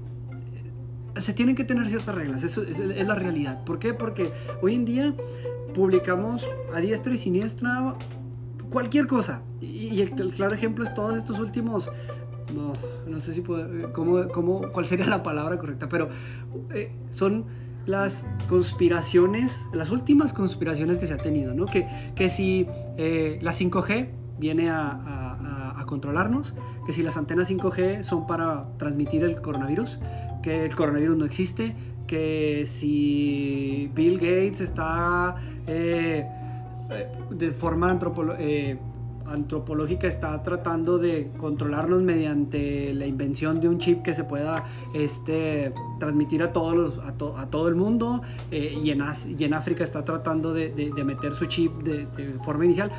se 1.17 1.33
tienen 1.33 1.57
que 1.57 1.65
tener 1.65 1.89
ciertas 1.89 2.15
reglas, 2.15 2.43
eso 2.43 2.63
es, 2.63 2.79
es 2.79 3.07
la 3.07 3.15
realidad. 3.15 3.65
¿Por 3.65 3.79
qué? 3.79 3.95
Porque 3.95 4.31
hoy 4.61 4.75
en 4.75 4.85
día 4.85 5.15
publicamos 5.75 6.47
a 6.75 6.81
diestra 6.81 7.15
y 7.15 7.17
siniestra 7.17 7.97
cualquier 8.73 9.07
cosa. 9.07 9.43
Y, 9.61 10.01
el, 10.01 10.11
claro 10.11 10.55
ejemplo 10.55 10.85
es 10.85 10.95
todos 10.95 11.17
estos 11.17 11.39
últimos 11.39 11.91
no, 12.55 12.73
no 13.07 13.21
sé 13.21 13.33
si 13.33 13.41
puedo, 13.41 13.93
cómo, 13.93 14.29
cómo, 14.29 14.61
cuál 14.73 14.87
sería 14.87 15.07
la 15.07 15.23
palabra 15.23 15.59
correcta, 15.59 15.89
pero 15.89 16.09
eh, 16.75 16.93
son 17.11 17.47
las 17.87 18.25
conspiraciones, 18.49 19.67
las 19.73 19.91
últimas 19.91 20.33
conspiraciones 20.33 20.99
que 20.99 21.07
se 21.07 21.15
ha 21.15 21.19
tenido, 21.19 21.55
¿no? 21.55 21.67
Que, 21.67 21.87
que 22.15 22.29
si 22.29 22.67
eh, 22.97 23.39
la 23.43 23.53
5G 23.53 24.09
viene 24.39 24.71
a, 24.71 24.91
a, 24.91 25.81
a, 25.81 25.87
controlarnos, 25.87 26.55
que 26.87 26.93
si 26.93 27.03
las 27.03 27.17
antenas 27.17 27.51
5G 27.51 28.03
son 28.03 28.27
para 28.27 28.67
transmitir 28.77 29.25
el 29.25 29.41
coronavirus, 29.41 29.99
que 30.43 30.65
el 30.65 30.75
coronavirus 30.75 31.17
no 31.17 31.25
existe, 31.25 31.75
que 32.07 32.65
si 32.67 33.91
Bill 33.95 34.17
Gates 34.17 34.61
está... 34.61 35.37
Eh, 35.67 35.73
eh, 35.73 35.82
de 37.31 37.51
forma 37.51 37.99
eh, 38.39 38.79
antropológica 39.27 40.07
está 40.07 40.43
tratando 40.43 40.99
de 40.99 41.31
controlarnos 41.39 42.03
mediante 42.03 42.93
la 42.95 43.07
invención 43.07 43.61
de 43.61 43.69
un 43.69 43.79
chip 43.79 44.03
que 44.03 44.15
se 44.15 44.25
pueda 44.25 44.65
este, 44.95 45.73
transmitir 45.99 46.43
a, 46.43 46.53
todos 46.53 46.99
a, 46.99 47.47
todo 47.47 47.69
el 47.69 47.75
mundo 47.75 48.23
eh, 48.51 48.79
y, 48.83 48.91
en 48.91 49.55
África 49.55 49.85
está 49.85 50.05
tratando 50.05 50.53
de, 50.53 50.93
meter 51.05 51.33
su 51.33 51.47
chip 51.47 51.73
de, 51.83 52.07
forma 52.45 52.65
inicial. 52.65 52.91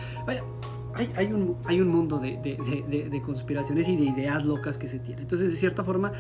Hay, 1.16 1.34
un, 1.34 1.58
hay 1.66 1.82
un 1.82 1.88
mundo 1.88 2.20
de, 2.20 3.22
conspiraciones 3.26 3.88
y 3.88 3.98
de 3.98 4.06
ideas 4.06 4.46
locas 4.46 4.78
que 4.78 4.88
se 4.88 5.00
tiene. 5.00 5.22
Entonces, 5.22 5.52
de 5.52 5.58
cierta 5.58 5.84
forma, 5.84 6.12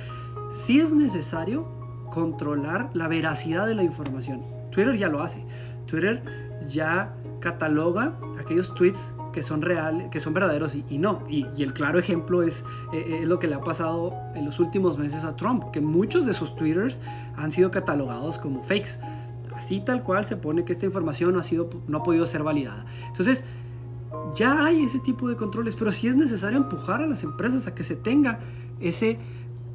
sí 0.51 0.79
es 0.79 0.93
necesario 0.93 1.67
controlar 2.11 2.89
la 2.93 3.07
veracidad 3.07 3.67
de 3.67 3.75
la 3.75 3.83
información. 3.83 4.43
Twitter 4.71 4.97
ya 4.97 5.09
lo 5.09 5.21
hace. 5.21 5.45
Twitter 5.85 6.23
ya 6.67 7.13
cataloga 7.43 8.17
aquellos 8.39 8.73
tweets 8.73 9.13
que 9.33 9.43
son 9.43 9.62
reales, 9.62 10.07
que 10.09 10.21
son 10.21 10.33
verdaderos 10.33 10.75
y, 10.75 10.97
no. 10.97 11.23
Y, 11.27 11.45
el 11.62 11.73
claro 11.73 12.00
ejemplo 12.00 12.41
es, 12.41 12.63
eh, 12.93 13.19
es, 13.21 13.27
lo 13.27 13.38
que 13.38 13.47
le 13.47 13.55
ha 13.55 13.59
pasado 13.59 14.13
en 14.33 14.45
los 14.45 14.62
últimos 14.62 14.97
meses 14.97 15.25
a 15.25 15.35
Trump, 15.35 15.71
que 15.71 15.81
muchos 15.81 16.25
de 16.25 16.33
sus 16.33 16.55
twitters 16.55 17.01
han 17.35 17.51
sido 17.51 17.69
catalogados 17.69 18.39
como 18.39 18.63
fakes. 18.63 18.91
Así 19.53 19.81
tal 19.81 20.03
cual 20.03 20.25
se 20.25 20.38
pone 20.38 20.63
que 20.63 20.71
esta 20.71 20.85
información 20.85 21.33
no 21.33 21.39
ha, 21.39 21.43
sido, 21.43 21.69
no 21.85 21.97
ha 21.97 22.03
podido 22.03 22.25
ser 22.25 22.43
validada. 22.43 22.85
Entonces, 23.07 23.43
ya 24.35 24.65
hay 24.65 24.83
ese 24.83 25.00
tipo 25.00 25.27
de 25.27 25.35
controles, 25.35 25.75
pero 25.75 25.91
sí 25.91 26.07
es 26.07 26.15
necesario 26.15 26.57
empujar 26.57 27.01
a 27.01 27.07
las 27.07 27.23
empresas 27.23 27.67
a 27.67 27.75
que 27.75 27.83
se 27.83 27.97
tenga 27.97 28.39
ese, 28.79 29.19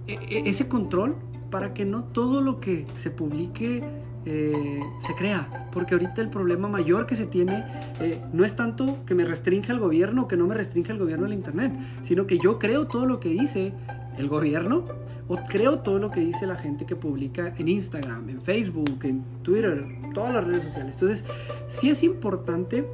e, 0.07 0.15
e, 0.15 0.49
ese 0.49 0.69
control 0.69 1.17
para 1.51 1.75
que 1.75 1.85
no 1.85 2.05
todo 2.05 2.41
lo 2.41 2.61
que 2.61 2.87
se 2.97 3.11
publique 3.11 3.85
eh, 4.25 4.81
se 5.01 5.15
crea. 5.15 5.69
Porque 5.73 5.95
ahorita 5.95 6.21
el 6.21 6.31
problema 6.31 6.69
mayor 6.69 7.07
que 7.07 7.15
se 7.15 7.27
tiene 7.27 7.65
eh, 8.01 8.21
no 8.33 8.45
es 8.45 8.57
tanto 8.57 9.05
que 9.07 9.15
me 9.15 9.25
restringe 9.25 9.73
el 9.73 9.79
gobierno 9.79 10.23
o 10.23 10.29
que 10.29 10.37
no 10.37 10.47
me 10.47 10.55
restringe 10.55 10.93
el 10.93 10.99
gobierno 10.99 11.27
el 11.27 11.33
Internet, 11.33 11.73
sino 12.03 12.27
que 12.27 12.39
yo 12.39 12.59
creo 12.59 12.87
todo 12.87 13.07
lo 13.07 13.21
que 13.21 13.31
dice 13.31 13.73
el 14.17 14.29
gobierno 14.29 14.85
o 15.29 15.37
creo 15.37 15.81
todo 15.81 15.99
lo 15.99 16.11
que 16.11 16.21
dice 16.21 16.47
la 16.47 16.57
gente 16.57 16.87
que 16.87 16.97
publica 16.97 17.55
en 17.57 17.69
Instagram, 17.69 18.29
en 18.31 18.41
Facebook, 18.41 18.99
en 19.05 19.23
Twitter, 19.43 19.87
todas 20.15 20.35
las 20.35 20.45
redes 20.45 20.65
sociales. 20.65 20.95
Entonces, 20.95 21.25
sí 21.69 21.91
es 21.91 22.03
importante 22.03 22.87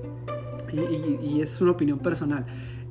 y 0.72 1.40
es 1.40 1.60
una 1.60 1.70
opinión 1.70 2.00
personal 2.00 2.44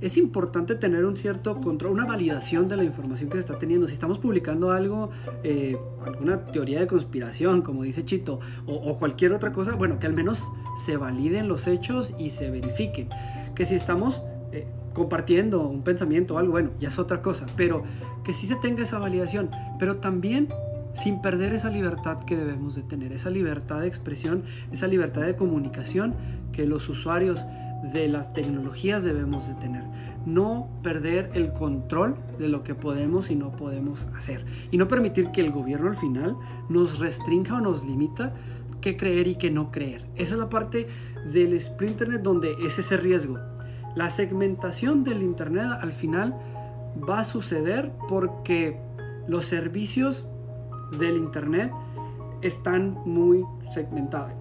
es 0.03 0.17
importante 0.17 0.75
tener 0.75 1.05
un 1.05 1.15
cierto 1.15 1.61
control, 1.61 1.93
una 1.93 2.05
validación 2.05 2.67
de 2.67 2.75
la 2.75 2.83
información 2.83 3.29
que 3.29 3.37
se 3.37 3.39
está 3.39 3.57
teniendo. 3.57 3.87
Si 3.87 3.93
estamos 3.93 4.19
publicando 4.19 4.71
algo, 4.71 5.11
eh, 5.43 5.77
alguna 6.05 6.45
teoría 6.47 6.81
de 6.81 6.87
conspiración, 6.87 7.61
como 7.61 7.83
dice 7.83 8.03
Chito, 8.03 8.41
o, 8.65 8.99
cualquier 8.99 9.31
otra 9.31 9.53
cosa, 9.53 9.75
bueno, 9.75 9.99
que 9.99 10.07
al 10.07 10.13
menos 10.13 10.51
se 10.77 10.97
validen 10.97 11.47
los 11.47 11.67
hechos 11.67 12.13
y 12.19 12.31
se 12.31 12.51
verifiquen. 12.51 13.07
Que 13.55 13.65
si 13.65 13.75
estamos 13.75 14.21
eh, 14.51 14.67
compartiendo 14.93 15.61
un 15.61 15.83
pensamiento 15.83 16.35
o 16.35 16.37
algo, 16.37 16.51
bueno, 16.51 16.71
ya 16.79 16.89
es 16.89 16.99
otra 16.99 17.21
cosa, 17.21 17.45
pero 17.55 17.83
que 18.25 18.33
sí 18.33 18.45
se 18.45 18.55
tenga 18.55 18.83
esa 18.83 18.99
validación, 18.99 19.51
pero 19.79 19.97
también 19.97 20.49
sin 20.93 21.21
perder 21.21 21.53
esa 21.53 21.69
libertad 21.69 22.23
que 22.23 22.37
debemos 22.37 22.75
de 22.75 22.83
tener, 22.83 23.11
esa 23.11 23.29
libertad 23.29 23.81
de 23.81 23.87
expresión, 23.87 24.43
esa 24.71 24.87
libertad 24.87 25.23
de 25.23 25.35
comunicación 25.35 26.15
que 26.51 26.65
los 26.65 26.87
usuarios 26.89 27.45
de 27.91 28.07
las 28.07 28.33
tecnologías 28.33 29.03
debemos 29.03 29.47
de 29.47 29.55
tener. 29.55 29.83
No 30.25 30.69
perder 30.83 31.31
el 31.33 31.51
control 31.51 32.15
de 32.39 32.47
lo 32.47 32.63
que 32.63 32.75
podemos 32.75 33.29
y 33.29 33.35
no 33.35 33.51
podemos 33.57 34.07
hacer. 34.15 34.45
Y 34.71 34.77
no 34.77 34.87
permitir 34.87 35.31
que 35.31 35.41
el 35.41 35.51
gobierno 35.51 35.89
al 35.89 35.97
final 35.97 36.37
nos 36.69 36.99
restrinja 36.99 37.55
o 37.55 37.61
nos 37.61 37.83
limita 37.83 38.33
qué 38.79 38.95
creer 38.95 39.27
y 39.27 39.35
qué 39.35 39.51
no 39.51 39.71
creer. 39.71 40.07
Esa 40.15 40.35
es 40.35 40.39
la 40.39 40.49
parte 40.49 40.87
del 41.31 41.53
split 41.53 41.91
internet 41.91 42.21
donde 42.21 42.53
es 42.65 42.79
ese 42.79 42.95
riesgo. 42.97 43.37
La 43.95 44.09
segmentación 44.09 45.03
del 45.03 45.21
internet 45.21 45.67
al 45.81 45.91
final 45.91 46.35
va 47.07 47.19
a 47.19 47.23
suceder 47.23 47.91
porque 48.07 48.79
los 49.27 49.45
servicios 49.45 50.25
del 50.97 51.17
internet 51.17 51.71
están 52.41 52.97
muy 53.05 53.45
segmentados 53.73 54.33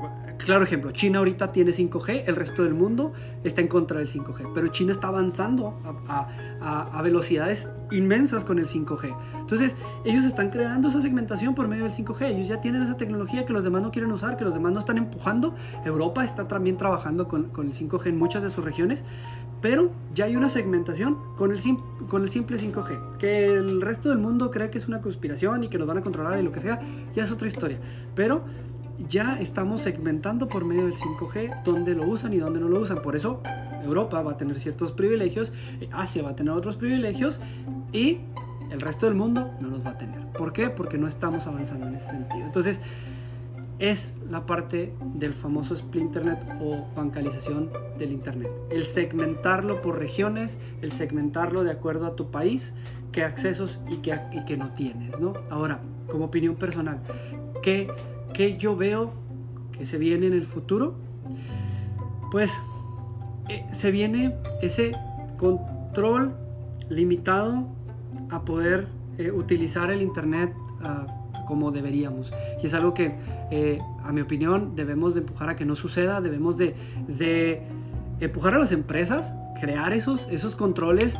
claro 0.44 0.64
ejemplo, 0.64 0.90
China 0.90 1.18
ahorita 1.18 1.52
tiene 1.52 1.72
5G, 1.72 2.25
el 2.26 2.37
resto 2.37 2.62
del 2.62 2.75
mundo 2.75 3.12
está 3.44 3.61
en 3.61 3.68
contra 3.68 3.99
del 3.99 4.08
5G, 4.08 4.52
pero 4.54 4.68
China 4.68 4.92
está 4.92 5.08
avanzando 5.08 5.78
a, 6.08 7.02
velocidades 7.02 7.68
inmensas 7.90 8.44
con 8.44 8.58
el 8.58 8.68
5G. 8.68 9.16
Entonces, 9.40 9.76
ellos 10.04 10.25
están 10.25 10.50
creando 10.50 10.88
esa 10.88 11.00
segmentación 11.00 11.54
por 11.54 11.66
medio 11.66 11.84
del 11.84 11.92
5G, 11.92 12.26
ellos 12.26 12.49
ya 12.49 12.61
tienen 12.61 12.82
esa 12.82 12.96
tecnología 12.96 13.44
que 13.44 13.52
los 13.52 13.64
demás 13.64 13.82
no 13.82 13.90
quieren 13.90 14.12
usar, 14.12 14.37
que 14.37 14.44
los 14.44 14.54
demás 14.54 14.72
no 14.72 14.78
están 14.78 14.99
empujando. 14.99 15.54
Europa 15.84 16.25
está 16.25 16.46
también 16.46 16.76
trabajando 16.76 17.26
con, 17.26 17.50
el 17.56 17.72
5G 17.75 18.06
en 18.06 18.18
muchas 18.18 18.42
de 18.42 18.50
sus 18.50 18.64
regiones, 18.64 19.04
pero 19.61 19.90
ya 20.14 20.26
hay 20.26 20.37
una 20.37 20.49
segmentación 20.49 21.18
con 21.37 21.52
el, 21.52 21.61
con 22.08 22.22
el 22.22 22.30
simple 22.30 22.58
5G. 22.58 23.16
Que 23.18 23.46
el 23.46 23.80
resto 23.80 24.08
del 24.08 24.18
mundo 24.18 24.50
cree 24.50 24.70
que 24.70 24.78
es 24.78 24.88
una 24.88 25.00
conspiración 25.00 25.64
y 25.64 25.68
que 25.68 25.78
nos 25.78 25.88
van 25.88 25.99
a 25.99 26.02
controlar 26.02 26.38
y 26.38 26.42
lo 26.42 26.52
que 26.52 26.61
sea, 26.61 26.80
ya 27.14 27.25
es 27.25 27.30
otra 27.30 27.49
historia. 27.49 27.78
Pero 28.14 28.44
ya 29.08 29.38
estamos 29.40 29.82
segmentando 29.82 30.49
por 30.49 30.64
medio 30.64 30.84
del 30.84 30.94
5G 30.94 31.62
dónde 31.64 31.94
lo 31.94 32.06
usan 32.06 32.32
y 32.32 32.38
dónde 32.38 32.61
no 32.61 32.68
lo 32.68 32.80
usan. 32.80 33.02
Por 33.02 33.16
eso 33.16 33.40
Europa 33.84 34.22
va 34.22 34.32
a 34.32 34.37
tener 34.37 34.58
ciertos 34.61 34.92
privilegios, 34.92 35.52
Asia 35.90 36.22
va 36.22 36.30
a 36.30 36.37
tener 36.37 36.52
otros 36.52 36.76
privilegios 36.76 37.40
y 37.92 38.20
el 38.70 38.80
resto 38.80 39.06
del 39.06 39.14
mundo 39.14 39.52
no 39.61 39.68
los 39.68 39.84
va 39.84 39.90
a 39.90 39.99
tener. 39.99 40.26
¿Por 40.32 40.52
qué? 40.52 40.70
Porque 40.70 40.99
no 40.99 41.06
estamos 41.06 41.46
avanzando 41.46 41.87
en 41.88 41.96
ese 41.96 42.11
sentido. 42.11 42.44
Entonces, 42.46 42.80
es 43.78 44.16
la 44.30 44.46
parte 44.46 44.94
del 45.14 45.34
famoso 45.34 45.75
split 45.75 46.02
internet 46.02 46.38
o 46.61 46.87
bancalización 46.94 47.70
del 47.99 48.12
internet. 48.12 48.50
El 48.70 48.84
segmentarlo 48.84 49.82
por 49.82 49.99
regiones, 49.99 50.58
el 50.82 50.92
segmentarlo 50.92 51.64
de 51.64 51.72
acuerdo 51.72 52.06
a 52.06 52.14
tu 52.14 52.30
país, 52.30 52.75
qué 53.11 53.25
accesos 53.25 53.80
y 53.90 53.96
qué, 53.96 54.18
y 54.32 54.44
qué 54.44 54.56
no 54.56 54.70
tienes, 54.70 55.18
¿no? 55.18 55.34
Ahora, 55.50 55.80
como 56.08 56.26
opinión 56.26 56.54
personal, 56.54 57.00
¿qué 57.62 57.88
¿Qué 58.34 58.56
yo 58.56 58.76
veo 58.76 59.12
que 59.72 59.86
se 59.86 59.98
viene 59.98 60.26
en 60.26 60.32
el 60.32 60.46
futuro? 60.46 60.94
Pues 62.30 62.50
eh, 63.48 63.64
se 63.72 63.90
viene 63.90 64.34
ese 64.62 64.92
control 65.38 66.34
limitado 66.88 67.66
a 68.30 68.44
poder 68.44 68.88
eh, 69.18 69.30
utilizar 69.30 69.90
el 69.90 70.02
Internet 70.02 70.54
ah, 70.82 71.06
como 71.46 71.70
deberíamos. 71.70 72.32
Y 72.62 72.66
es 72.66 72.74
algo 72.74 72.94
que, 72.94 73.14
eh, 73.50 73.80
a 74.04 74.12
mi 74.12 74.20
opinión, 74.20 74.74
debemos 74.74 75.14
de 75.14 75.20
empujar 75.20 75.50
a 75.50 75.56
que 75.56 75.64
no 75.64 75.76
suceda, 75.76 76.20
debemos 76.20 76.56
de, 76.56 76.74
de 77.08 77.62
empujar 78.20 78.54
a 78.54 78.58
las 78.58 78.72
empresas, 78.72 79.34
crear 79.60 79.92
esos, 79.92 80.26
esos 80.30 80.56
controles 80.56 81.18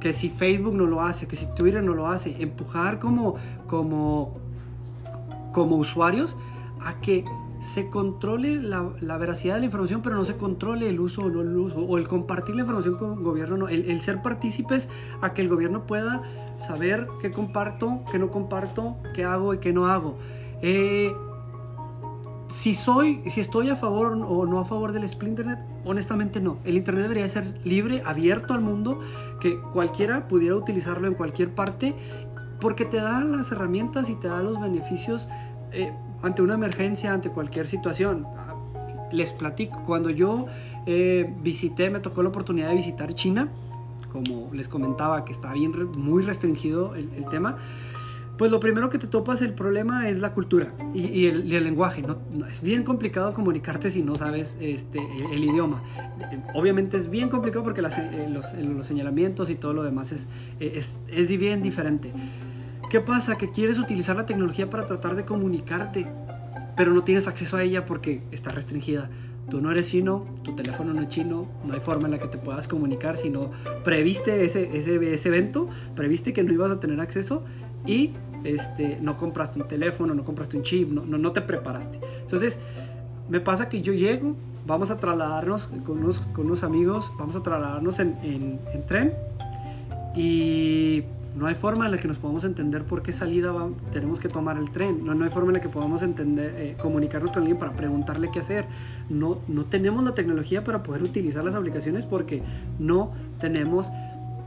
que 0.00 0.12
si 0.12 0.30
Facebook 0.30 0.74
no 0.74 0.86
lo 0.86 1.02
hace, 1.02 1.26
que 1.26 1.36
si 1.36 1.46
Twitter 1.54 1.82
no 1.82 1.94
lo 1.94 2.06
hace, 2.06 2.40
empujar 2.40 2.98
como, 2.98 3.36
como 3.66 4.45
como 5.56 5.76
usuarios 5.76 6.36
a 6.84 7.00
que 7.00 7.24
se 7.60 7.88
controle 7.88 8.56
la, 8.56 8.82
veracidad 9.16 9.54
de 9.54 9.60
la 9.60 9.66
información, 9.66 10.02
pero 10.02 10.14
no 10.14 10.26
se 10.26 10.36
controle 10.36 10.86
el 10.90 11.00
uso 11.00 11.22
o 11.22 11.30
no 11.30 11.40
el 11.40 11.56
uso, 11.56 11.80
o 11.80 11.96
el 11.96 12.06
compartir 12.06 12.54
la 12.56 12.60
información 12.60 12.98
con 12.98 13.14
el 13.14 13.24
gobierno, 13.24 13.56
no, 13.56 13.68
el, 13.68 14.02
ser 14.02 14.20
partícipes 14.20 14.90
a 15.22 15.32
que 15.32 15.40
el 15.40 15.48
gobierno 15.48 15.86
pueda 15.86 16.20
saber 16.58 17.08
qué 17.22 17.30
comparto, 17.30 18.04
qué 18.12 18.18
no 18.18 18.30
comparto, 18.30 18.98
qué 19.14 19.24
hago 19.24 19.54
y 19.54 19.58
qué 19.58 19.72
no 19.72 19.86
hago. 19.86 20.18
Eh, 20.60 21.14
si 22.48 22.74
soy, 22.74 23.22
si 23.30 23.40
estoy 23.40 23.70
a 23.70 23.76
favor 23.76 24.12
o 24.12 24.44
no 24.44 24.60
a 24.60 24.66
favor 24.66 24.92
del 24.92 25.04
split 25.04 25.30
internet, 25.30 25.58
honestamente 25.86 26.40
no. 26.40 26.58
El 26.64 26.76
internet 26.76 27.04
debería 27.04 27.26
ser 27.28 27.58
libre, 27.64 28.02
abierto 28.04 28.52
al 28.52 28.60
mundo, 28.60 29.00
que 29.40 29.58
cualquiera 29.72 30.28
pudiera 30.28 30.54
utilizarlo 30.54 31.08
en 31.08 31.14
cualquier 31.14 31.54
parte, 31.54 31.94
porque 32.60 32.84
te 32.84 32.98
da 32.98 33.24
las 33.24 33.52
herramientas 33.52 34.08
y 34.10 34.14
te 34.14 34.28
da 34.28 34.42
los 34.42 34.60
beneficios 34.60 35.28
eh, 35.72 35.92
ante 36.22 36.42
una 36.42 36.54
emergencia, 36.54 37.12
ante 37.12 37.30
cualquier 37.30 37.66
situación. 37.66 38.26
Les 39.12 39.32
platico, 39.32 39.82
cuando 39.84 40.10
yo 40.10 40.46
eh, 40.86 41.32
visité, 41.42 41.90
me 41.90 42.00
tocó 42.00 42.22
la 42.22 42.30
oportunidad 42.30 42.68
de 42.68 42.74
visitar 42.74 43.14
China, 43.14 43.48
como 44.12 44.52
les 44.52 44.68
comentaba 44.68 45.24
que 45.24 45.32
está 45.32 45.52
bien, 45.52 45.72
muy 45.98 46.22
restringido 46.22 46.94
el, 46.94 47.26
tema, 47.30 47.58
pues 48.38 48.50
lo 48.50 48.60
primero 48.60 48.90
que 48.90 48.98
te 48.98 49.06
topas 49.06 49.42
el 49.42 49.52
problema 49.52 50.08
es 50.08 50.18
la 50.18 50.32
cultura 50.32 50.72
y, 50.94 51.26
el, 51.26 51.48
lenguaje. 51.48 52.02
No, 52.02 52.46
es 52.46 52.62
bien 52.62 52.82
complicado 52.82 53.34
comunicarte 53.34 53.90
si 53.90 54.02
no 54.02 54.14
sabes 54.14 54.56
este, 54.60 55.00
el, 55.32 55.44
idioma. 55.44 55.82
Obviamente 56.54 56.96
es 56.96 57.10
bien 57.10 57.28
complicado 57.28 57.64
porque 57.64 57.80
eh, 57.80 58.28
los, 58.30 58.52
los, 58.54 58.86
señalamientos 58.86 59.50
y 59.50 59.54
todo 59.54 59.72
lo 59.72 59.82
demás 59.82 60.12
es, 60.12 60.28
es, 60.60 60.98
es 61.08 61.28
bien 61.38 61.62
diferente. 61.62 62.12
¿Qué 62.90 63.00
pasa? 63.00 63.36
Que 63.36 63.50
quieres 63.50 63.78
utilizar 63.78 64.14
la 64.14 64.26
tecnología 64.26 64.70
para 64.70 64.86
tratar 64.86 65.16
de 65.16 65.24
comunicarte, 65.24 66.06
pero 66.76 66.92
no 66.92 67.02
tienes 67.02 67.26
acceso 67.26 67.56
a 67.56 67.62
ella 67.64 67.84
porque 67.84 68.22
está 68.30 68.52
restringida. 68.52 69.10
Tú 69.50 69.60
no 69.60 69.70
eres 69.72 69.88
chino, 69.88 70.26
tu 70.44 70.54
teléfono 70.54 70.92
no 70.92 71.02
es 71.02 71.08
chino, 71.08 71.48
no 71.64 71.74
hay 71.74 71.80
forma 71.80 72.06
en 72.06 72.12
la 72.12 72.18
que 72.18 72.28
te 72.28 72.38
puedas 72.38 72.68
comunicar, 72.68 73.16
sino 73.16 73.50
previste 73.84 74.44
ese, 74.44 74.76
ese, 74.76 75.14
ese 75.14 75.28
evento, 75.28 75.68
previste 75.94 76.32
que 76.32 76.44
no 76.44 76.52
ibas 76.52 76.70
a 76.70 76.80
tener 76.80 77.00
acceso 77.00 77.44
y 77.86 78.12
este, 78.44 78.98
no 79.00 79.16
compraste 79.16 79.60
un 79.60 79.68
teléfono, 79.68 80.14
no 80.14 80.24
compraste 80.24 80.56
un 80.56 80.62
chip, 80.62 80.90
no, 80.90 81.04
no, 81.04 81.32
te 81.32 81.40
preparaste. 81.40 82.00
Entonces, 82.20 82.58
me 83.28 83.40
pasa 83.40 83.68
que 83.68 83.82
yo 83.82 83.92
llego, 83.92 84.36
vamos 84.66 84.90
a 84.92 84.98
trasladarnos 84.98 85.68
con 85.84 85.98
unos, 85.98 86.20
con 86.32 86.46
unos 86.46 86.62
amigos, 86.62 87.10
vamos 87.18 87.34
a 87.34 87.42
trasladarnos 87.42 87.98
en, 87.98 88.16
en, 88.22 88.60
en 88.72 88.86
tren 88.86 89.12
y 90.16 90.85
no 91.36 91.46
hay 91.46 91.54
forma 91.54 91.84
en 91.84 91.92
la 91.92 91.98
que 91.98 92.08
nos 92.08 92.16
podamos 92.16 92.44
entender 92.44 92.84
por 92.84 93.02
qué 93.02 93.12
salida 93.12 93.54
tenemos 93.92 94.18
que 94.18 94.28
tomar 94.28 94.56
el 94.56 94.70
tren. 94.70 95.04
No, 95.04 95.14
no 95.14 95.24
hay 95.24 95.30
forma 95.30 95.50
en 95.50 95.54
la 95.54 95.60
que 95.60 95.68
podamos 95.68 96.02
entender, 96.02 96.54
eh, 96.56 96.76
comunicarnos 96.80 97.30
con 97.30 97.42
alguien 97.42 97.58
para 97.58 97.72
preguntarle 97.72 98.30
qué 98.32 98.40
hacer. 98.40 98.64
No, 99.10 99.38
no 99.46 99.66
tenemos 99.66 100.02
la 100.02 100.14
tecnología 100.14 100.64
para 100.64 100.82
poder 100.82 101.02
utilizar 101.02 101.44
las 101.44 101.54
aplicaciones 101.54 102.06
porque 102.06 102.42
no 102.78 103.12
tenemos 103.38 103.90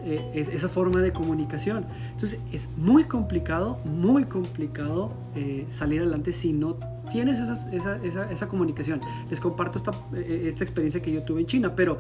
eh, 0.04 0.32
esa 0.34 0.67
forma 0.67 1.02
de 1.02 1.13
comunicación. 1.13 1.86
Entonces 2.13 2.39
es 2.52 2.69
muy 2.75 3.04
complicado, 3.04 3.78
muy 3.86 4.25
complicado 4.25 5.12
eh, 5.36 5.67
salir 5.69 6.02
adelante 6.02 6.32
si 6.32 6.54
no 6.54 6.78
tienes 7.12 7.38
esa, 7.38 7.69
esa, 7.71 8.32
esa, 8.32 8.47
comunicación. 8.47 9.02
Les 9.30 9.39
comparto 9.39 9.78
esta, 9.78 9.91
esta 10.15 10.63
experiencia 10.63 11.02
que 11.02 11.12
yo 11.12 11.21
tuve 11.23 11.41
en 11.41 11.47
China, 11.47 11.75
pero 11.75 11.97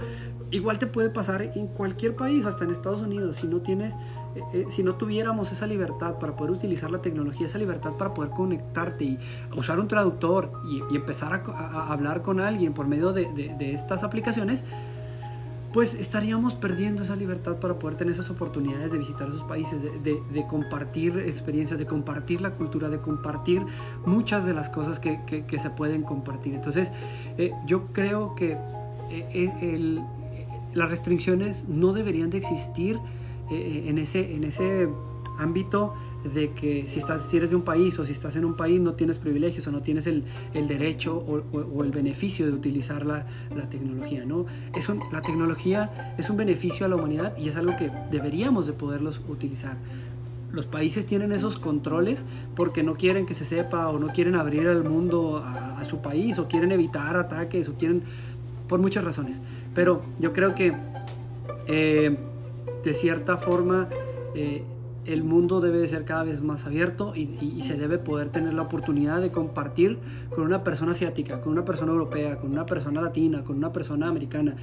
igual 0.49 0.79
te 0.79 0.87
puede 0.87 1.09
pasar 1.09 1.41
en 1.41 1.67
cualquier 1.67 2.15
país, 2.15 2.45
hasta 2.45 2.63
en 2.63 2.71
Estados 2.71 3.01
Unidos, 3.01 3.35
si 3.35 3.47
no 3.47 3.59
tienes 3.59 3.93
eh, 4.35 4.43
eh, 4.53 4.65
si 4.69 4.83
no 4.83 4.95
tuviéramos 4.95 5.51
esa 5.51 5.65
libertad 5.65 6.19
para 6.19 6.35
poder 6.35 6.51
utilizar 6.51 6.91
la 6.91 7.01
tecnología, 7.01 7.47
esa 7.47 7.57
libertad 7.57 7.93
para 7.93 8.13
poder 8.13 8.31
conectarte 8.31 9.03
y 9.03 9.19
usar 9.55 9.79
un 9.79 9.87
traductor 9.87 10.51
y, 10.69 10.95
empezar 10.95 11.43
a, 11.47 11.91
hablar 11.91 12.21
con 12.21 12.39
alguien 12.39 12.73
por 12.73 12.87
medio 12.87 13.11
de, 13.11 13.55
estas 13.73 14.03
aplicaciones, 14.03 14.65
pues 15.73 15.93
estaríamos 15.93 16.55
perdiendo 16.55 17.03
esa 17.03 17.15
libertad 17.15 17.57
para 17.57 17.77
poder 17.77 17.95
tener 17.95 18.13
esas 18.13 18.29
oportunidades 18.29 18.91
de 18.91 18.97
visitar 18.97 19.27
esos 19.27 19.43
países, 19.43 19.81
de, 19.81 20.47
compartir 20.47 21.17
experiencias, 21.19 21.79
de 21.79 21.85
compartir 21.85 22.41
la 22.41 22.51
cultura, 22.51 22.89
de 22.89 22.99
compartir 22.99 23.63
muchas 24.05 24.45
de 24.45 24.53
las 24.53 24.69
cosas 24.69 24.99
que, 24.99 25.59
se 25.59 25.69
pueden 25.71 26.03
compartir. 26.03 26.53
Entonces, 26.53 26.91
eh, 27.37 27.51
yo 27.65 27.87
creo 27.93 28.35
que 28.35 28.57
las 30.73 30.89
restricciones 30.89 31.67
no 31.67 31.93
deberían 31.93 32.29
de 32.29 32.37
existir 32.37 32.99
eh, 33.51 33.85
en, 33.87 33.97
ese, 33.97 34.33
en 34.33 34.43
ese 34.43 34.87
ámbito 35.37 35.93
de 36.23 36.51
que 36.51 36.85
si, 36.89 36.99
estás, 36.99 37.29
si 37.29 37.37
eres 37.37 37.51
de 37.51 37.55
un 37.55 37.61
país 37.61 37.97
o 37.97 38.05
si 38.05 38.11
estás 38.11 38.35
en 38.35 38.43
un 38.43 38.55
país 38.55 38.79
no 38.81 38.93
tienes 38.93 39.17
privilegios 39.17 39.65
o 39.67 39.71
no 39.71 39.81
tienes 39.81 40.05
el, 40.05 40.25
el 40.53 40.67
derecho 40.67 41.15
o, 41.15 41.83
el 41.83 41.91
beneficio 41.91 42.45
de 42.45 42.51
utilizar 42.51 43.05
la, 43.05 43.25
la 43.55 43.69
tecnología. 43.69 44.25
¿no? 44.25 44.45
Es 44.75 44.89
la 45.11 45.21
tecnología 45.21 46.13
es 46.17 46.29
un 46.29 46.37
beneficio 46.37 46.85
a 46.85 46.89
la 46.89 46.97
humanidad 46.97 47.37
y 47.37 47.47
es 47.47 47.55
algo 47.55 47.77
que 47.77 47.89
deberíamos 48.11 48.67
de 48.67 48.73
poderlos 48.73 49.21
utilizar. 49.29 49.77
Los 50.51 50.65
países 50.65 51.05
tienen 51.05 51.31
esos 51.31 51.59
controles 51.59 52.25
porque 52.55 52.83
no 52.83 52.95
quieren 52.95 53.25
que 53.25 53.33
se 53.33 53.45
sepa 53.45 53.87
o 53.87 53.99
no 53.99 54.07
quieren 54.07 54.35
abrir 54.35 54.67
al 54.67 54.83
mundo 54.83 55.41
a, 55.43 55.85
su 55.85 56.01
país 56.01 56.37
o 56.37 56.47
quieren 56.47 56.71
evitar 56.71 57.15
ataques 57.15 57.69
o 57.69 57.73
quieren 57.73 58.03
por 58.67 58.79
muchas 58.79 59.03
razones. 59.03 59.39
Pero 59.73 60.01
yo 60.19 60.33
creo 60.33 60.53
que 60.53 60.73
eh, 61.67 62.17
de 62.83 62.93
cierta 62.93 63.37
forma 63.37 63.87
eh, 64.35 64.63
el 65.05 65.23
mundo 65.23 65.61
debe 65.61 65.79
de 65.79 65.87
ser 65.87 66.05
cada 66.05 66.23
vez 66.23 66.41
más 66.41 66.65
abierto 66.65 67.13
y, 67.15 67.63
se 67.63 67.77
debe 67.77 67.97
poder 67.97 68.29
tener 68.29 68.53
la 68.53 68.63
oportunidad 68.63 69.21
de 69.21 69.31
compartir 69.31 69.99
con 70.33 70.45
una 70.45 70.63
persona 70.63 70.91
asiática, 70.91 71.41
con 71.41 71.53
una 71.53 71.65
persona 71.65 71.91
europea, 71.91 72.37
con 72.37 72.51
una 72.51 72.65
persona 72.65 73.01
latina, 73.01 73.43
con 73.43 73.57
una 73.57 73.71
persona 73.71 74.07
americana, 74.07 74.55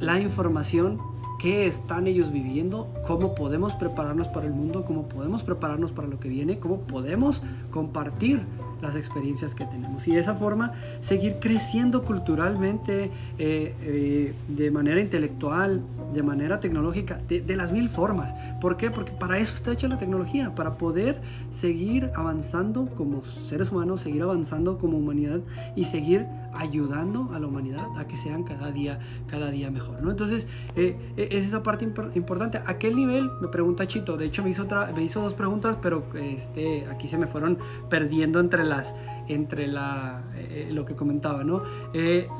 la 0.00 0.20
información 0.20 0.98
que 1.40 1.66
están 1.66 2.06
ellos 2.06 2.32
viviendo, 2.32 2.88
cómo 3.06 3.34
podemos 3.34 3.74
prepararnos 3.74 4.28
para 4.28 4.46
el 4.46 4.52
mundo, 4.52 4.84
cómo 4.84 5.08
podemos 5.08 5.42
prepararnos 5.42 5.90
para 5.90 6.08
lo 6.08 6.20
que 6.20 6.28
viene, 6.28 6.58
cómo 6.58 6.80
podemos 6.80 7.42
compartir 7.70 8.42
las 8.82 8.96
experiencias 8.96 9.54
que 9.54 9.64
tenemos. 9.64 10.06
Y 10.08 10.12
de 10.12 10.20
esa 10.20 10.34
forma 10.34 10.72
seguir 11.00 11.36
creciendo 11.40 12.04
culturalmente, 12.04 13.10
eh, 13.38 13.74
eh, 13.80 14.34
de 14.48 14.70
manera 14.70 15.00
intelectual, 15.00 15.80
de 16.12 16.22
manera 16.22 16.60
tecnológica, 16.60 17.20
de, 17.28 17.56
las 17.56 17.72
mil 17.72 17.88
formas. 17.88 18.34
¿Por 18.60 18.76
qué? 18.76 18.90
Porque 18.90 19.12
para 19.12 19.38
eso 19.38 19.54
está 19.54 19.72
hecha 19.72 19.86
la 19.88 19.98
tecnología, 19.98 20.54
para 20.54 20.76
poder 20.76 21.20
seguir 21.50 22.10
avanzando 22.14 22.86
como 22.96 23.22
seres 23.48 23.70
humanos, 23.70 24.00
seguir 24.00 24.22
avanzando 24.22 24.78
como 24.78 24.98
humanidad 24.98 25.40
y 25.76 25.84
seguir 25.84 26.26
ayudando 26.54 27.30
a 27.32 27.38
la 27.38 27.46
humanidad 27.46 27.86
a 27.96 28.06
que 28.06 28.16
sean 28.16 28.44
cada 28.44 28.72
día, 28.72 29.00
cada 29.26 29.50
día 29.50 29.70
mejor, 29.70 30.02
¿no? 30.02 30.10
Entonces, 30.10 30.46
eh, 30.76 30.96
eh, 31.16 31.28
es 31.32 31.46
esa 31.46 31.62
parte 31.62 31.84
importante. 32.14 32.60
¿A 32.64 32.78
qué 32.78 32.92
nivel? 32.92 33.30
Me 33.40 33.48
pregunta 33.48 33.86
Chito. 33.86 34.16
De 34.16 34.26
hecho, 34.26 34.42
me 34.42 34.50
hizo, 34.50 34.64
otra, 34.64 34.92
me 34.94 35.02
hizo 35.02 35.20
dos 35.20 35.34
preguntas, 35.34 35.78
pero 35.80 36.04
este, 36.14 36.86
aquí 36.86 37.08
se 37.08 37.18
me 37.18 37.26
fueron 37.26 37.58
perdiendo 37.88 38.40
entre 38.40 38.64
las 38.64 38.94
entre 39.28 39.68
la, 39.68 40.24
eh, 40.34 40.70
lo 40.72 40.84
que 40.84 40.94
comentaba, 40.96 41.44
¿no? 41.44 41.62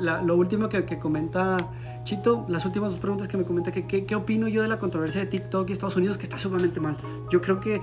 lo 0.01 0.35
último 0.35 0.67
que, 0.67 0.83
que, 0.85 0.99
comenta 0.99 1.55
Chito, 2.03 2.45
las 2.49 2.65
últimas 2.65 2.91
dos 2.91 2.99
preguntas 2.99 3.29
que 3.29 3.37
me 3.37 3.45
comenta, 3.45 3.71
que, 3.71 4.05
¿qué 4.05 4.15
opino 4.15 4.49
yo 4.49 4.61
de 4.61 4.67
la 4.67 4.77
controversia 4.77 5.21
de 5.21 5.27
TikTok 5.27 5.69
y 5.69 5.73
Estados 5.73 5.95
Unidos? 5.95 6.17
Que 6.17 6.23
está 6.23 6.37
sumamente 6.37 6.81
mal. 6.81 6.97
Yo 7.31 7.41
creo 7.41 7.61
que 7.61 7.81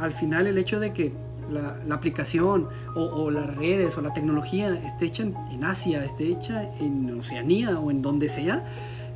al 0.00 0.12
final 0.14 0.46
el 0.46 0.56
hecho 0.56 0.80
de 0.80 0.94
que 0.94 1.12
la, 1.54 1.94
aplicación 1.94 2.68
o, 2.94 3.30
las 3.30 3.54
redes 3.56 3.96
o 3.96 4.02
la 4.02 4.12
tecnología 4.12 4.74
esté 4.74 5.06
hecha 5.06 5.22
en, 5.22 5.64
Asia, 5.64 6.04
esté 6.04 6.28
hecha 6.28 6.62
en 6.80 7.18
Oceanía 7.18 7.78
o 7.78 7.90
en 7.90 8.02
donde 8.02 8.28
sea, 8.28 8.64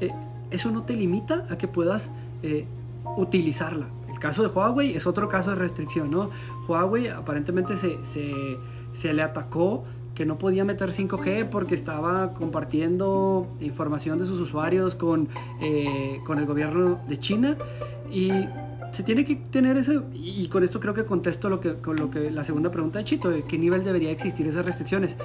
eh, 0.00 0.10
eso 0.50 0.70
no 0.70 0.82
te 0.82 0.94
limita 0.94 1.46
a 1.50 1.58
que 1.58 1.68
puedas 1.68 2.10
eh, 2.42 2.66
utilizarla. 3.16 3.88
El 4.08 4.18
caso 4.18 4.42
de 4.42 4.48
Huawei 4.48 4.94
es 4.94 5.06
otro 5.06 5.28
caso 5.28 5.50
de 5.50 5.56
restricción, 5.56 6.10
¿no? 6.10 6.30
Huawei 6.66 7.08
aparentemente 7.08 7.76
se, 7.76 7.98
se, 8.04 9.12
le 9.12 9.22
atacó 9.22 9.84
que 10.14 10.26
no 10.26 10.38
podía 10.38 10.64
meter 10.64 10.90
5G 10.90 11.48
porque 11.48 11.74
estaba 11.74 12.34
compartiendo 12.34 13.46
información 13.60 14.18
de 14.18 14.24
sus 14.24 14.40
usuarios 14.40 14.94
con, 14.96 15.28
eh, 15.60 16.20
con 16.26 16.38
el 16.38 16.46
gobierno 16.46 16.98
de 17.08 17.18
China 17.18 17.56
y 18.10 18.30
se 18.92 19.02
tiene 19.02 19.24
que 19.24 19.36
tener 19.36 19.76
ese, 19.76 20.00
y 20.14 20.48
con 20.48 20.64
esto 20.64 20.80
creo 20.80 20.94
que 20.94 21.04
contesto 21.04 21.48
lo 21.48 21.60
que, 21.60 21.74
con 21.76 21.96
lo 21.96 22.10
que 22.10 22.30
la 22.30 22.44
segunda 22.44 22.70
pregunta 22.70 22.98
de 22.98 23.04
Chito, 23.04 23.30
de 23.30 23.42
qué 23.44 23.58
nivel 23.58 23.84
debería 23.84 24.10
existir 24.10 24.46
esas 24.46 24.64
restricciones. 24.64 25.16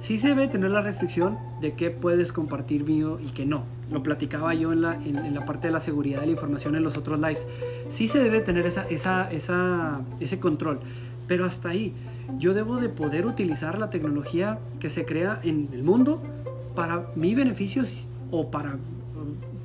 Sí 0.00 0.18
se 0.18 0.28
debe 0.28 0.48
tener 0.48 0.70
la 0.70 0.82
restricción 0.82 1.38
de 1.62 1.72
qué 1.74 1.90
puedes 1.90 2.30
compartir 2.30 2.84
mío 2.84 3.18
y 3.20 3.30
qué 3.30 3.46
no. 3.46 3.64
Lo 3.90 4.02
platicaba 4.02 4.52
yo 4.54 4.72
en 4.72 4.82
la, 4.82 4.94
en, 4.94 5.32
la 5.32 5.46
parte 5.46 5.68
de 5.68 5.72
la 5.72 5.80
seguridad 5.80 6.20
de 6.20 6.26
la 6.26 6.32
información 6.32 6.76
en 6.76 6.82
los 6.82 6.98
otros 6.98 7.18
lives. 7.18 7.48
Sí 7.88 8.06
se 8.06 8.18
debe 8.18 8.40
tener 8.40 8.66
esa, 8.66 8.86
esa, 8.88 9.30
esa, 9.30 10.02
ese 10.20 10.38
control, 10.38 10.80
pero 11.26 11.46
hasta 11.46 11.70
ahí. 11.70 11.94
Yo 12.38 12.52
debo 12.52 12.80
de 12.80 12.90
poder 12.90 13.26
utilizar 13.26 13.78
la 13.78 13.90
tecnología 13.90 14.58
que 14.78 14.90
se 14.90 15.04
crea 15.06 15.40
en 15.42 15.70
el 15.72 15.82
mundo 15.82 16.22
para 16.74 17.06
mi 17.14 17.34
beneficio 17.34 17.82
o 18.30 18.50
para 18.50 18.78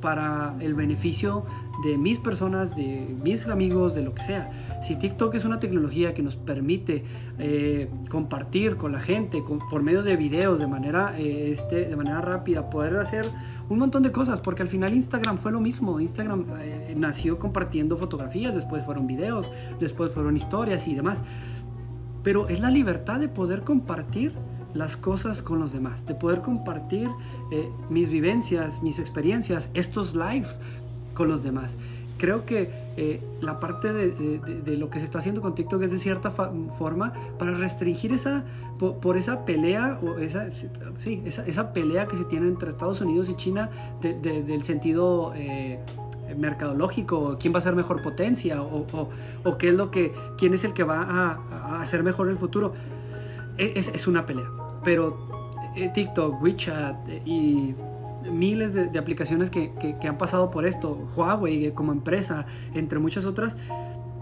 para 0.01 0.55
el 0.59 0.73
beneficio 0.73 1.45
de 1.83 1.97
mis 1.97 2.19
personas, 2.19 2.75
de 2.75 3.15
mis 3.23 3.47
amigos, 3.47 3.95
de 3.95 4.01
lo 4.01 4.13
que 4.13 4.23
sea. 4.23 4.51
Si 4.81 4.95
TikTok 4.95 5.35
es 5.35 5.45
una 5.45 5.59
tecnología 5.59 6.13
que 6.13 6.21
nos 6.21 6.35
permite 6.35 7.03
eh, 7.37 7.89
compartir 8.09 8.77
con 8.77 8.91
la 8.91 8.99
gente 8.99 9.43
por 9.69 9.83
medio 9.83 10.03
de 10.03 10.15
videos 10.15 10.59
de 10.59 10.67
manera, 10.67 11.15
eh, 11.17 11.51
este, 11.51 11.85
de 11.85 11.95
manera 11.95 12.21
rápida, 12.21 12.69
poder 12.69 12.95
hacer 12.97 13.25
un 13.69 13.79
montón 13.79 14.03
de 14.03 14.11
cosas, 14.11 14.39
porque 14.41 14.61
al 14.61 14.69
final 14.69 14.93
Instagram 14.93 15.37
fue 15.37 15.51
lo 15.51 15.59
mismo. 15.59 15.99
Instagram 15.99 16.45
eh, 16.59 16.93
nació 16.97 17.39
compartiendo 17.39 17.97
fotografías, 17.97 18.55
después 18.55 18.83
fueron 18.83 19.07
videos, 19.07 19.51
después 19.79 20.11
fueron 20.11 20.35
historias 20.37 20.87
y 20.87 20.95
demás. 20.95 21.23
Pero 22.23 22.49
es 22.49 22.59
la 22.59 22.71
libertad 22.71 23.19
de 23.19 23.29
poder 23.29 23.61
compartir 23.61 24.33
las 24.73 24.97
cosas 24.97 25.41
con 25.41 25.59
los 25.59 25.71
demás, 25.71 26.05
de 26.05 26.15
poder 26.15 26.41
compartir 26.41 27.09
eh, 27.51 27.69
mis 27.89 28.09
vivencias, 28.09 28.81
mis 28.83 28.99
experiencias, 28.99 29.69
estos 29.73 30.15
lives 30.15 30.59
con 31.13 31.27
los 31.27 31.43
demás. 31.43 31.77
Creo 32.17 32.45
que 32.45 32.69
eh, 32.97 33.21
la 33.39 33.61
parte 33.61 33.93
de, 33.93 34.77
lo 34.77 34.89
que 34.89 34.99
se 34.99 35.05
está 35.05 35.19
haciendo 35.19 35.41
con 35.41 35.55
TikTok 35.55 35.81
es 35.83 35.91
de 35.91 35.99
cierta 35.99 36.31
forma 36.31 37.13
para 37.37 37.53
restringir 37.53 38.11
esa, 38.11 38.43
por, 38.77 39.15
esa 39.15 39.45
pelea, 39.45 39.97
o 40.03 40.19
esa, 40.19 40.49
sí, 40.99 41.21
esa, 41.25 41.71
pelea 41.71 42.07
que 42.07 42.17
se 42.17 42.25
tiene 42.25 42.47
entre 42.47 42.71
Estados 42.71 42.99
Unidos 42.99 43.29
y 43.29 43.35
China 43.35 43.69
del 44.01 44.63
sentido 44.63 45.31
eh, 45.33 45.79
mercadológico, 46.37 47.37
quién 47.39 47.53
va 47.53 47.59
a 47.59 47.61
ser 47.61 47.75
mejor 47.75 48.01
potencia 48.01 48.61
o, 48.61 48.85
o, 49.45 49.57
qué 49.57 49.69
es 49.69 49.75
lo 49.75 49.89
que, 49.89 50.13
quién 50.37 50.53
es 50.53 50.65
el 50.65 50.73
que 50.73 50.83
va 50.83 51.01
a, 51.03 51.39
a 51.51 51.81
hacer 51.81 52.03
mejor 52.03 52.27
el 52.27 52.37
futuro 52.37 52.73
es, 53.59 53.89
es 53.89 54.07
una 54.07 54.25
pelea. 54.25 54.49
Pero 54.83 55.17
eh, 55.75 55.89
TikTok, 55.93 56.41
WeChat 56.41 57.09
eh, 57.09 57.21
y 57.25 57.75
miles 58.29 58.73
de, 58.73 58.97
aplicaciones 58.99 59.49
que, 59.49 59.71
que, 59.73 60.07
han 60.07 60.17
pasado 60.17 60.51
por 60.51 60.65
esto, 60.65 61.07
Huawei 61.15 61.65
eh, 61.65 61.73
como 61.73 61.91
empresa, 61.91 62.45
entre 62.73 62.99
muchas 62.99 63.25
otras, 63.25 63.57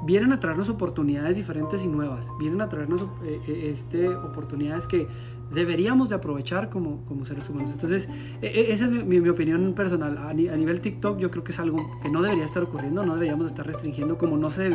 vienen 0.08 0.32
a 0.32 0.39
traernos 0.39 0.70
oportunidades 0.70 1.36
diferentes 1.36 1.84
y 1.84 1.88
nuevas, 1.88 2.30
vienen 2.39 2.62
a 2.62 2.70
traernos 2.70 3.06
este, 3.48 4.08
oportunidades 4.08 4.88
que 4.88 5.08
deberíamos 5.54 6.10
de 6.10 6.15
aprovechar 6.15 6.70
como, 6.70 7.06
como 7.06 7.26
seres 7.26 7.50
humanos. 7.50 7.72
Entonces, 7.74 8.10
e, 8.41 8.48
e, 8.48 8.72
esa 8.72 8.86
es 8.86 8.91
mi, 8.91 9.20
opinión 9.30 9.74
personal. 9.74 10.17
A, 10.17 10.34
nivel 10.34 10.80
TikTok 10.80 11.20
yo 11.20 11.30
creo 11.30 11.43
que 11.43 11.52
es 11.52 11.60
algo 11.60 12.00
que 12.02 12.10
no 12.10 12.22
debería 12.22 12.46
estar 12.46 12.63
ocurriendo, 12.63 13.06
no 13.06 13.13
deberíamos 13.13 13.48
estar 13.48 13.67
restringiendo 13.67 14.17
como 14.17 14.38
no 14.38 14.50
se, 14.50 14.72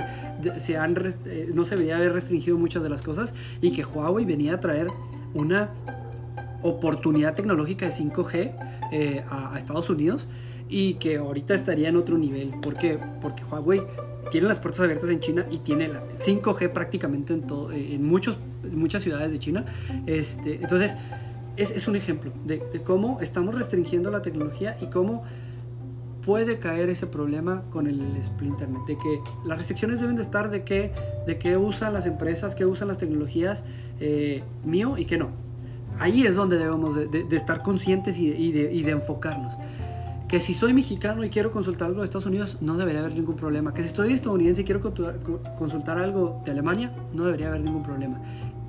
se 0.58 0.76
han, 0.76 0.96
eh, 1.24 1.50
no 1.54 1.64
se 1.64 1.76
debería 1.76 1.96
haber 1.96 2.12
restringido 2.12 2.58
muchas 2.58 2.82
de 2.82 2.90
las 2.90 3.00
cosas 3.00 3.34
y 3.62 3.72
que 3.72 3.84
Huawei 3.84 4.26
venía 4.26 4.54
a 4.54 4.60
traer 4.60 4.88
una 5.32 5.70
oportunidad 6.62 7.34
tecnológica 7.34 7.86
de 7.86 7.92
5G 7.92 8.52
eh, 8.92 9.24
a, 9.28 9.54
a 9.54 9.58
Estados 9.58 9.88
Unidos 9.88 10.28
y 10.72 10.94
que 10.94 11.18
ahorita 11.18 11.52
estaría 11.52 11.90
en 11.90 11.96
otro 11.96 12.16
nivel. 12.16 12.48
¿Por 12.62 12.74
qué? 12.76 12.98
Porque 13.20 13.44
Huawei 13.44 13.82
tiene 14.30 14.48
las 14.48 14.58
puertas 14.58 14.80
abiertas 14.80 15.10
en 15.10 15.20
China 15.20 15.46
y 15.50 15.58
tiene 15.58 15.86
la 15.86 16.02
5G 16.16 16.70
prácticamente 16.72 17.34
en, 17.34 17.46
todo, 17.46 17.70
en 17.70 18.02
muchos, 18.02 18.38
muchas 18.72 19.02
ciudades 19.02 19.30
de 19.30 19.38
China. 19.38 19.66
Este, 20.06 20.54
entonces, 20.54 20.96
es, 21.58 21.72
es 21.72 21.86
un 21.86 21.94
ejemplo 21.94 22.32
de, 22.46 22.62
cómo 22.82 23.20
estamos 23.20 23.54
restringiendo 23.54 24.10
la 24.10 24.22
tecnología 24.22 24.78
y 24.80 24.86
cómo 24.86 25.24
puede 26.24 26.58
caer 26.58 26.88
ese 26.88 27.06
problema 27.06 27.64
con 27.68 27.86
el 27.86 28.00
split 28.16 28.52
internet, 28.52 28.82
de 28.86 28.96
que 28.96 29.20
las 29.44 29.58
restricciones 29.58 30.00
deben 30.00 30.16
de 30.16 30.22
estar 30.22 30.48
de 30.48 30.64
qué, 30.64 30.92
de 31.26 31.38
qué 31.38 31.58
usan 31.58 31.92
las 31.92 32.06
empresas, 32.06 32.54
qué 32.54 32.64
usan 32.64 32.88
las 32.88 32.96
tecnologías 32.96 33.64
eh, 34.00 34.42
mío 34.64 34.96
y 34.96 35.04
qué 35.04 35.18
no. 35.18 35.28
Ahí 35.98 36.24
es 36.26 36.34
donde 36.34 36.56
debemos 36.56 36.94
de, 36.94 37.26
estar 37.36 37.62
conscientes 37.62 38.18
y, 38.18 38.28
y, 38.28 38.56
y 38.56 38.82
de 38.82 38.90
enfocarnos 38.92 39.52
que 40.32 40.40
si 40.40 40.54
soy 40.54 40.72
mexicano 40.72 41.22
y 41.24 41.28
quiero 41.28 41.52
consultar 41.52 41.88
algo 41.88 42.00
de 42.00 42.06
Estados 42.06 42.24
Unidos, 42.24 42.56
no 42.62 42.78
debería 42.78 43.00
haber 43.00 43.12
ningún 43.12 43.36
problema. 43.36 43.74
Que 43.74 43.82
si 43.82 43.88
estoy 43.88 44.14
estadounidense 44.14 44.62
y 44.62 44.64
quiero 44.64 44.80
consultar 45.58 45.98
algo 45.98 46.40
de 46.46 46.52
Alemania, 46.52 46.90
no 47.12 47.26
debería 47.26 47.48
haber 47.48 47.60
ningún 47.60 47.82
problema. 47.82 48.18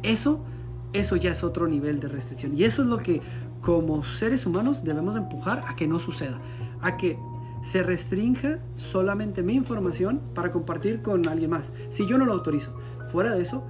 Eso, 0.04 0.44
eso 0.92 1.16
ya 1.16 1.32
es 1.32 1.42
otro 1.42 1.66
nivel 1.70 2.02
de 2.02 2.10
restricción. 2.10 2.58
Y 2.58 2.66
eso 2.66 2.82
es 2.82 2.90
lo 2.90 2.98
que 2.98 3.22
como 3.62 4.04
seres 4.04 4.46
humanos 4.46 4.84
debemos 4.84 5.16
empujar 5.16 5.64
a 5.66 5.78
que 5.78 5.88
no 5.88 6.02
suceda. 6.02 6.38
A 6.82 6.98
que 6.98 7.18
se 7.62 7.82
restrinja 7.82 8.60
solamente 8.76 9.42
mi 9.42 9.54
información 9.54 10.20
para 10.36 10.52
compartir 10.52 11.02
con 11.02 11.26
alguien 11.30 11.52
más. 11.52 11.72
Si 11.88 12.06
yo 12.06 12.18
no 12.18 12.26
lo 12.26 12.34
autorizo. 12.34 12.78
Fuera 13.10 13.34
de 13.34 13.42
eso, 13.42 13.64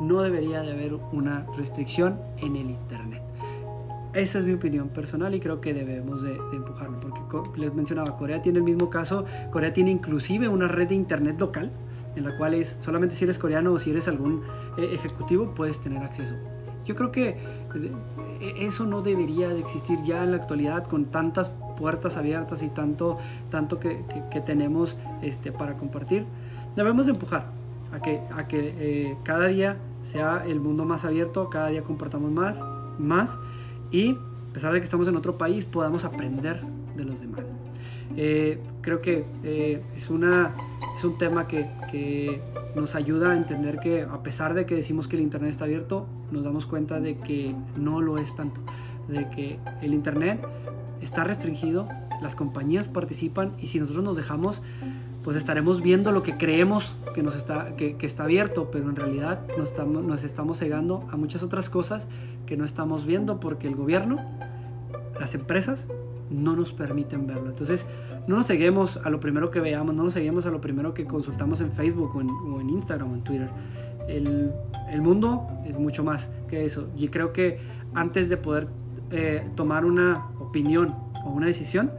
no 0.00 0.22
debería 0.22 0.62
de 0.62 0.72
haber 0.72 0.94
una 1.12 1.46
restricción 1.56 2.18
en 2.38 2.56
el 2.56 2.68
Internet. 2.68 3.27
Esa 4.14 4.38
es 4.38 4.46
mi 4.46 4.54
opinión 4.54 4.88
personal 4.88 5.34
y 5.34 5.40
creo 5.40 5.60
que 5.60 5.74
debemos 5.74 6.22
de, 6.22 6.34
empujarlo, 6.52 6.98
porque 6.98 7.60
les 7.60 7.74
mencionaba, 7.74 8.16
Corea 8.16 8.40
tiene 8.40 8.58
el 8.58 8.64
mismo 8.64 8.88
caso, 8.88 9.26
Corea 9.50 9.72
tiene 9.72 9.90
inclusive 9.90 10.48
una 10.48 10.66
red 10.66 10.88
de 10.88 10.94
internet 10.94 11.38
local, 11.38 11.70
en 12.16 12.24
la 12.24 12.36
cual 12.38 12.54
es 12.54 12.76
solamente 12.80 13.14
si 13.14 13.24
eres 13.24 13.38
coreano 13.38 13.72
o 13.72 13.78
si 13.78 13.90
eres 13.90 14.08
algún 14.08 14.42
eh, 14.78 14.88
ejecutivo 14.92 15.54
puedes 15.54 15.80
tener 15.80 16.02
acceso. 16.02 16.34
Yo 16.86 16.96
creo 16.96 17.12
que 17.12 17.28
eh, 17.28 18.54
eso 18.60 18.86
no 18.86 19.02
debería 19.02 19.50
de 19.50 19.60
existir 19.60 19.98
ya 20.02 20.24
en 20.24 20.30
la 20.30 20.38
actualidad 20.38 20.86
con 20.86 21.06
tantas 21.06 21.52
puertas 21.76 22.16
abiertas 22.16 22.62
y 22.62 22.70
tanto, 22.70 23.18
tanto 23.50 23.78
que, 23.78 24.04
tenemos 24.46 24.96
este, 25.20 25.52
para 25.52 25.74
compartir. 25.74 26.24
Debemos 26.76 27.06
de 27.06 27.12
empujar 27.12 27.50
a 27.92 28.00
que, 28.00 28.22
a 28.34 28.48
que 28.48 28.74
eh, 28.78 29.16
cada 29.22 29.48
día 29.48 29.76
sea 30.02 30.44
el 30.46 30.60
mundo 30.60 30.86
más 30.86 31.04
abierto, 31.04 31.50
cada 31.50 31.68
día 31.68 31.82
compartamos 31.84 32.30
más, 32.30 32.56
más 32.98 33.38
y 33.90 34.12
a 34.12 34.52
pesar 34.52 34.72
de 34.72 34.80
que 34.80 34.84
estamos 34.84 35.08
en 35.08 35.16
otro 35.16 35.38
país 35.38 35.64
podamos 35.64 36.04
aprender 36.04 36.62
de 36.96 37.04
los 37.04 37.20
demás. 37.20 37.44
Eh, 38.16 38.58
creo 38.80 39.00
que 39.00 39.24
eh, 39.44 39.82
es, 39.94 40.08
una, 40.10 40.54
es 40.96 41.04
un 41.04 41.18
tema 41.18 41.46
que, 41.46 41.70
que, 41.90 42.40
nos 42.74 42.94
ayuda 42.94 43.32
a 43.32 43.36
entender 43.36 43.78
que 43.80 44.02
a 44.02 44.22
pesar 44.22 44.54
de 44.54 44.64
que 44.64 44.76
decimos 44.76 45.08
que 45.08 45.16
el 45.16 45.22
Internet 45.22 45.50
está 45.50 45.64
abierto, 45.64 46.06
nos 46.30 46.44
damos 46.44 46.64
cuenta 46.64 47.00
de 47.00 47.16
que 47.18 47.54
no 47.76 48.00
lo 48.00 48.18
es 48.18 48.36
tanto, 48.36 48.60
de 49.08 49.28
que 49.30 49.58
el 49.82 49.94
Internet 49.94 50.40
está 51.00 51.24
restringido, 51.24 51.88
las 52.22 52.36
compañías 52.36 52.86
participan 52.86 53.54
y 53.58 53.66
si 53.66 53.80
nosotros 53.80 54.04
nos 54.04 54.16
dejamos, 54.16 54.62
pues 55.28 55.36
estaremos 55.36 55.82
viendo 55.82 56.10
lo 56.10 56.22
que 56.22 56.38
creemos 56.38 56.96
que, 57.14 57.22
nos 57.22 57.36
está, 57.36 57.76
que, 57.76 57.94
está 58.00 58.22
abierto, 58.22 58.70
pero 58.70 58.88
en 58.88 58.96
realidad 58.96 59.42
nos 59.58 59.68
estamos, 59.68 60.02
nos 60.02 60.24
estamos 60.24 60.56
cegando 60.56 61.06
a 61.12 61.18
muchas 61.18 61.42
otras 61.42 61.68
cosas 61.68 62.08
que 62.46 62.56
no 62.56 62.64
estamos 62.64 63.04
viendo 63.04 63.38
porque 63.38 63.68
el 63.68 63.76
gobierno, 63.76 64.24
las 65.20 65.34
empresas, 65.34 65.84
no 66.30 66.56
nos 66.56 66.72
permiten 66.72 67.26
verlo. 67.26 67.50
Entonces, 67.50 67.86
no 68.26 68.36
nos 68.36 68.46
seguimos 68.46 68.96
a 68.96 69.10
lo 69.10 69.20
primero 69.20 69.50
que 69.50 69.60
veamos, 69.60 69.94
no 69.94 70.04
nos 70.04 70.14
seguimos 70.14 70.46
a 70.46 70.50
lo 70.50 70.62
primero 70.62 70.94
que 70.94 71.04
consultamos 71.04 71.60
en 71.60 71.72
Facebook 71.72 72.16
o 72.16 72.22
en, 72.22 72.70
Instagram 72.70 73.12
o 73.12 73.14
en 73.14 73.22
Twitter. 73.22 73.50
el, 74.08 74.50
el, 74.90 75.02
mundo 75.02 75.46
es 75.66 75.78
mucho 75.78 76.02
más 76.02 76.30
que 76.48 76.64
eso. 76.64 76.88
Y 76.96 77.08
creo 77.08 77.34
que 77.34 77.58
antes 77.92 78.30
de 78.30 78.38
poder 78.38 78.68
eh, 79.10 79.46
tomar 79.56 79.84
una 79.84 80.26
opinión 80.40 80.94
o 81.22 81.28
una 81.28 81.48
decisión, 81.48 81.90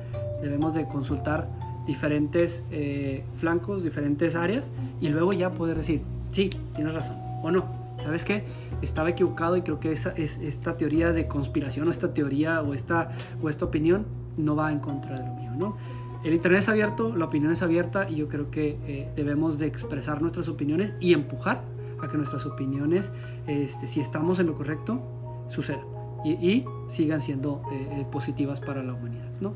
debemos 0.41 0.73
de 0.73 0.87
consultar 0.87 1.58
diferentes 1.89 2.63
eh, 2.69 3.23
flancos, 3.39 3.83
diferentes 3.83 4.35
áreas 4.35 4.71
y 5.01 5.09
luego 5.09 5.33
ya 5.33 5.49
poder 5.49 5.75
decir, 5.75 6.01
sí, 6.29 6.51
tienes 6.75 6.93
razón 6.93 7.17
o 7.41 7.49
no. 7.49 7.65
¿Sabes 7.97 8.23
qué? 8.23 8.43
Estaba 8.83 9.09
equivocado 9.09 9.57
y 9.57 9.63
creo 9.63 9.79
que 9.79 9.91
esa, 9.91 10.11
es, 10.11 10.37
esta 10.37 10.77
teoría 10.77 11.11
de 11.13 11.27
conspiración 11.27 11.87
o 11.87 11.91
esta 11.91 12.13
teoría 12.13 12.61
o 12.61 12.75
esta, 12.75 13.09
o 13.41 13.49
esta 13.49 13.65
opinión 13.65 14.05
no 14.37 14.55
va 14.55 14.71
en 14.71 14.79
contra 14.79 15.19
de 15.19 15.27
lo 15.27 15.33
mío, 15.33 15.51
¿no? 15.57 15.77
El 16.23 16.33
Internet 16.33 16.61
es 16.61 16.69
abierto, 16.69 17.15
la 17.15 17.25
opinión 17.25 17.51
es 17.51 17.63
abierta 17.63 18.07
y 18.07 18.17
yo 18.17 18.27
creo 18.27 18.51
que 18.51 18.77
eh, 18.85 19.09
debemos 19.15 19.57
de 19.57 19.65
expresar 19.65 20.21
nuestras 20.21 20.47
opiniones 20.47 20.93
y 20.99 21.13
empujar 21.13 21.63
a 22.01 22.07
que 22.07 22.17
nuestras 22.17 22.45
opiniones, 22.45 23.13
este, 23.47 23.87
si 23.87 23.99
estamos 23.99 24.37
en 24.39 24.45
lo 24.45 24.53
correcto, 24.53 25.01
sucedan 25.47 25.85
y, 26.23 26.65
sigan 26.87 27.21
siendo 27.21 27.63
eh, 27.71 28.05
positivas 28.11 28.59
para 28.59 28.83
la 28.83 28.93
humanidad, 28.93 29.29
¿no? 29.41 29.53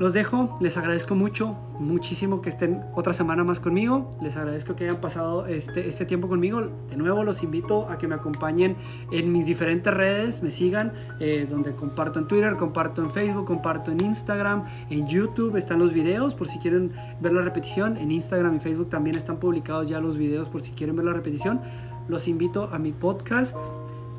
Los 0.00 0.12
dejo, 0.12 0.56
les 0.60 0.76
agradezco 0.76 1.14
mucho, 1.14 1.56
muchísimo 1.78 2.42
que 2.42 2.50
estén 2.50 2.82
otra 2.94 3.12
semana 3.12 3.44
más 3.44 3.60
conmigo. 3.60 4.10
Les 4.20 4.36
agradezco 4.36 4.74
que 4.74 4.84
hayan 4.84 4.96
pasado 4.96 5.46
este, 5.46 5.86
este 5.86 6.04
tiempo 6.04 6.28
conmigo. 6.28 6.62
De 6.90 6.96
nuevo 6.96 7.22
los 7.22 7.44
invito 7.44 7.88
a 7.88 7.96
que 7.96 8.08
me 8.08 8.16
acompañen 8.16 8.76
en 9.12 9.30
mis 9.30 9.46
diferentes 9.46 9.94
redes, 9.94 10.42
me 10.42 10.50
sigan, 10.50 10.92
eh, 11.20 11.46
donde 11.48 11.76
comparto 11.76 12.18
en 12.18 12.26
Twitter, 12.26 12.56
comparto 12.56 13.02
en 13.02 13.10
Facebook, 13.12 13.44
comparto 13.44 13.92
en 13.92 14.00
Instagram, 14.04 14.64
en 14.90 15.06
YouTube 15.06 15.56
están 15.56 15.78
los 15.78 15.92
videos 15.92 16.34
por 16.34 16.48
si 16.48 16.58
quieren 16.58 16.92
ver 17.20 17.32
la 17.32 17.42
repetición. 17.42 17.96
En 17.96 18.10
Instagram 18.10 18.56
y 18.56 18.58
Facebook 18.58 18.90
también 18.90 19.16
están 19.16 19.36
publicados 19.36 19.88
ya 19.88 20.00
los 20.00 20.18
videos 20.18 20.48
por 20.48 20.60
si 20.62 20.72
quieren 20.72 20.96
ver 20.96 21.04
la 21.04 21.12
repetición. 21.12 21.60
Los 22.08 22.26
invito 22.26 22.68
a 22.72 22.80
mi 22.80 22.90
podcast 22.90 23.54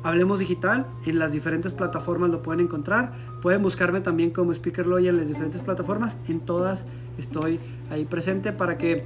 Hablemos 0.02 0.38
Digital, 0.38 0.86
en 1.04 1.18
las 1.18 1.32
diferentes 1.32 1.72
plataformas 1.72 2.30
lo 2.30 2.42
pueden 2.42 2.60
encontrar. 2.60 3.12
Pueden 3.42 3.62
buscarme 3.62 4.00
también 4.00 4.30
como 4.30 4.52
Speaker 4.52 4.86
Lawyer 4.86 5.10
en 5.10 5.18
las 5.18 5.28
diferentes 5.28 5.60
plataformas. 5.60 6.18
En 6.28 6.40
todas 6.40 6.86
estoy 7.18 7.58
ahí 7.90 8.04
presente 8.04 8.52
para 8.52 8.78
que 8.78 9.04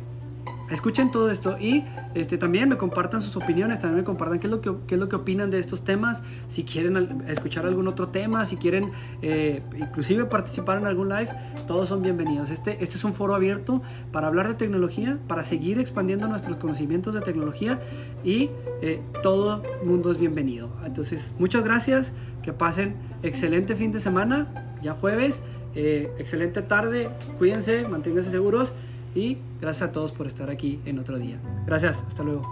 escuchen 0.70 1.10
todo 1.10 1.30
esto 1.30 1.56
y 1.58 1.84
este, 2.14 2.38
también 2.38 2.68
me 2.68 2.76
compartan 2.76 3.20
sus 3.20 3.36
opiniones, 3.36 3.78
también 3.78 3.98
me 3.98 4.04
compartan 4.04 4.38
qué 4.38 4.46
es, 4.46 4.50
lo 4.50 4.60
que, 4.60 4.72
qué 4.86 4.94
es 4.94 5.00
lo 5.00 5.08
que 5.08 5.16
opinan 5.16 5.50
de 5.50 5.58
estos 5.58 5.84
temas, 5.84 6.22
si 6.48 6.64
quieren 6.64 7.22
escuchar 7.28 7.66
algún 7.66 7.88
otro 7.88 8.08
tema, 8.08 8.46
si 8.46 8.56
quieren 8.56 8.92
eh, 9.22 9.62
inclusive 9.76 10.24
participar 10.24 10.78
en 10.78 10.86
algún 10.86 11.08
live, 11.08 11.30
todos 11.66 11.88
son 11.88 12.02
bienvenidos. 12.02 12.50
Este, 12.50 12.82
este 12.82 12.96
es 12.96 13.04
un 13.04 13.14
foro 13.14 13.34
abierto 13.34 13.82
para 14.12 14.28
hablar 14.28 14.48
de 14.48 14.54
tecnología, 14.54 15.18
para 15.26 15.42
seguir 15.42 15.78
expandiendo 15.78 16.28
nuestros 16.28 16.56
conocimientos 16.56 17.14
de 17.14 17.20
tecnología 17.20 17.80
y 18.24 18.50
eh, 18.82 19.02
todo 19.22 19.62
mundo 19.84 20.10
es 20.10 20.18
bienvenido. 20.18 20.70
Entonces, 20.84 21.32
muchas 21.38 21.64
gracias, 21.64 22.12
que 22.42 22.52
pasen 22.52 22.94
excelente 23.22 23.76
fin 23.76 23.92
de 23.92 24.00
semana, 24.00 24.48
ya 24.82 24.94
jueves, 24.94 25.42
eh, 25.74 26.10
excelente 26.18 26.62
tarde, 26.62 27.10
cuídense, 27.38 27.86
manténganse 27.86 28.30
seguros 28.30 28.74
y 29.14 29.38
gracias 29.60 29.88
a 29.88 29.92
todos 29.92 30.12
por 30.12 30.26
estar 30.26 30.50
aquí 30.50 30.80
en 30.84 30.98
otro 30.98 31.18
día. 31.18 31.38
Gracias, 31.66 32.04
hasta 32.06 32.22
luego. 32.22 32.42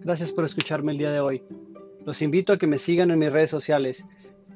Gracias 0.00 0.32
por 0.32 0.44
escucharme 0.44 0.92
el 0.92 0.98
día 0.98 1.12
de 1.12 1.20
hoy. 1.20 1.42
Los 2.04 2.20
invito 2.22 2.52
a 2.52 2.58
que 2.58 2.66
me 2.66 2.78
sigan 2.78 3.10
en 3.12 3.20
mis 3.20 3.32
redes 3.32 3.50
sociales, 3.50 4.04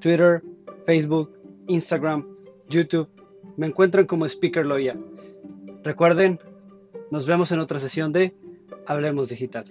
Twitter, 0.00 0.42
Facebook, 0.84 1.32
Instagram, 1.68 2.26
YouTube. 2.68 3.08
Me 3.56 3.66
encuentran 3.66 4.06
como 4.06 4.26
Speaker 4.26 4.66
Loya. 4.66 4.96
Recuerden, 5.84 6.40
nos 7.10 7.26
vemos 7.26 7.52
en 7.52 7.60
otra 7.60 7.78
sesión 7.78 8.12
de 8.12 8.34
Hablemos 8.86 9.28
Digital. 9.28 9.64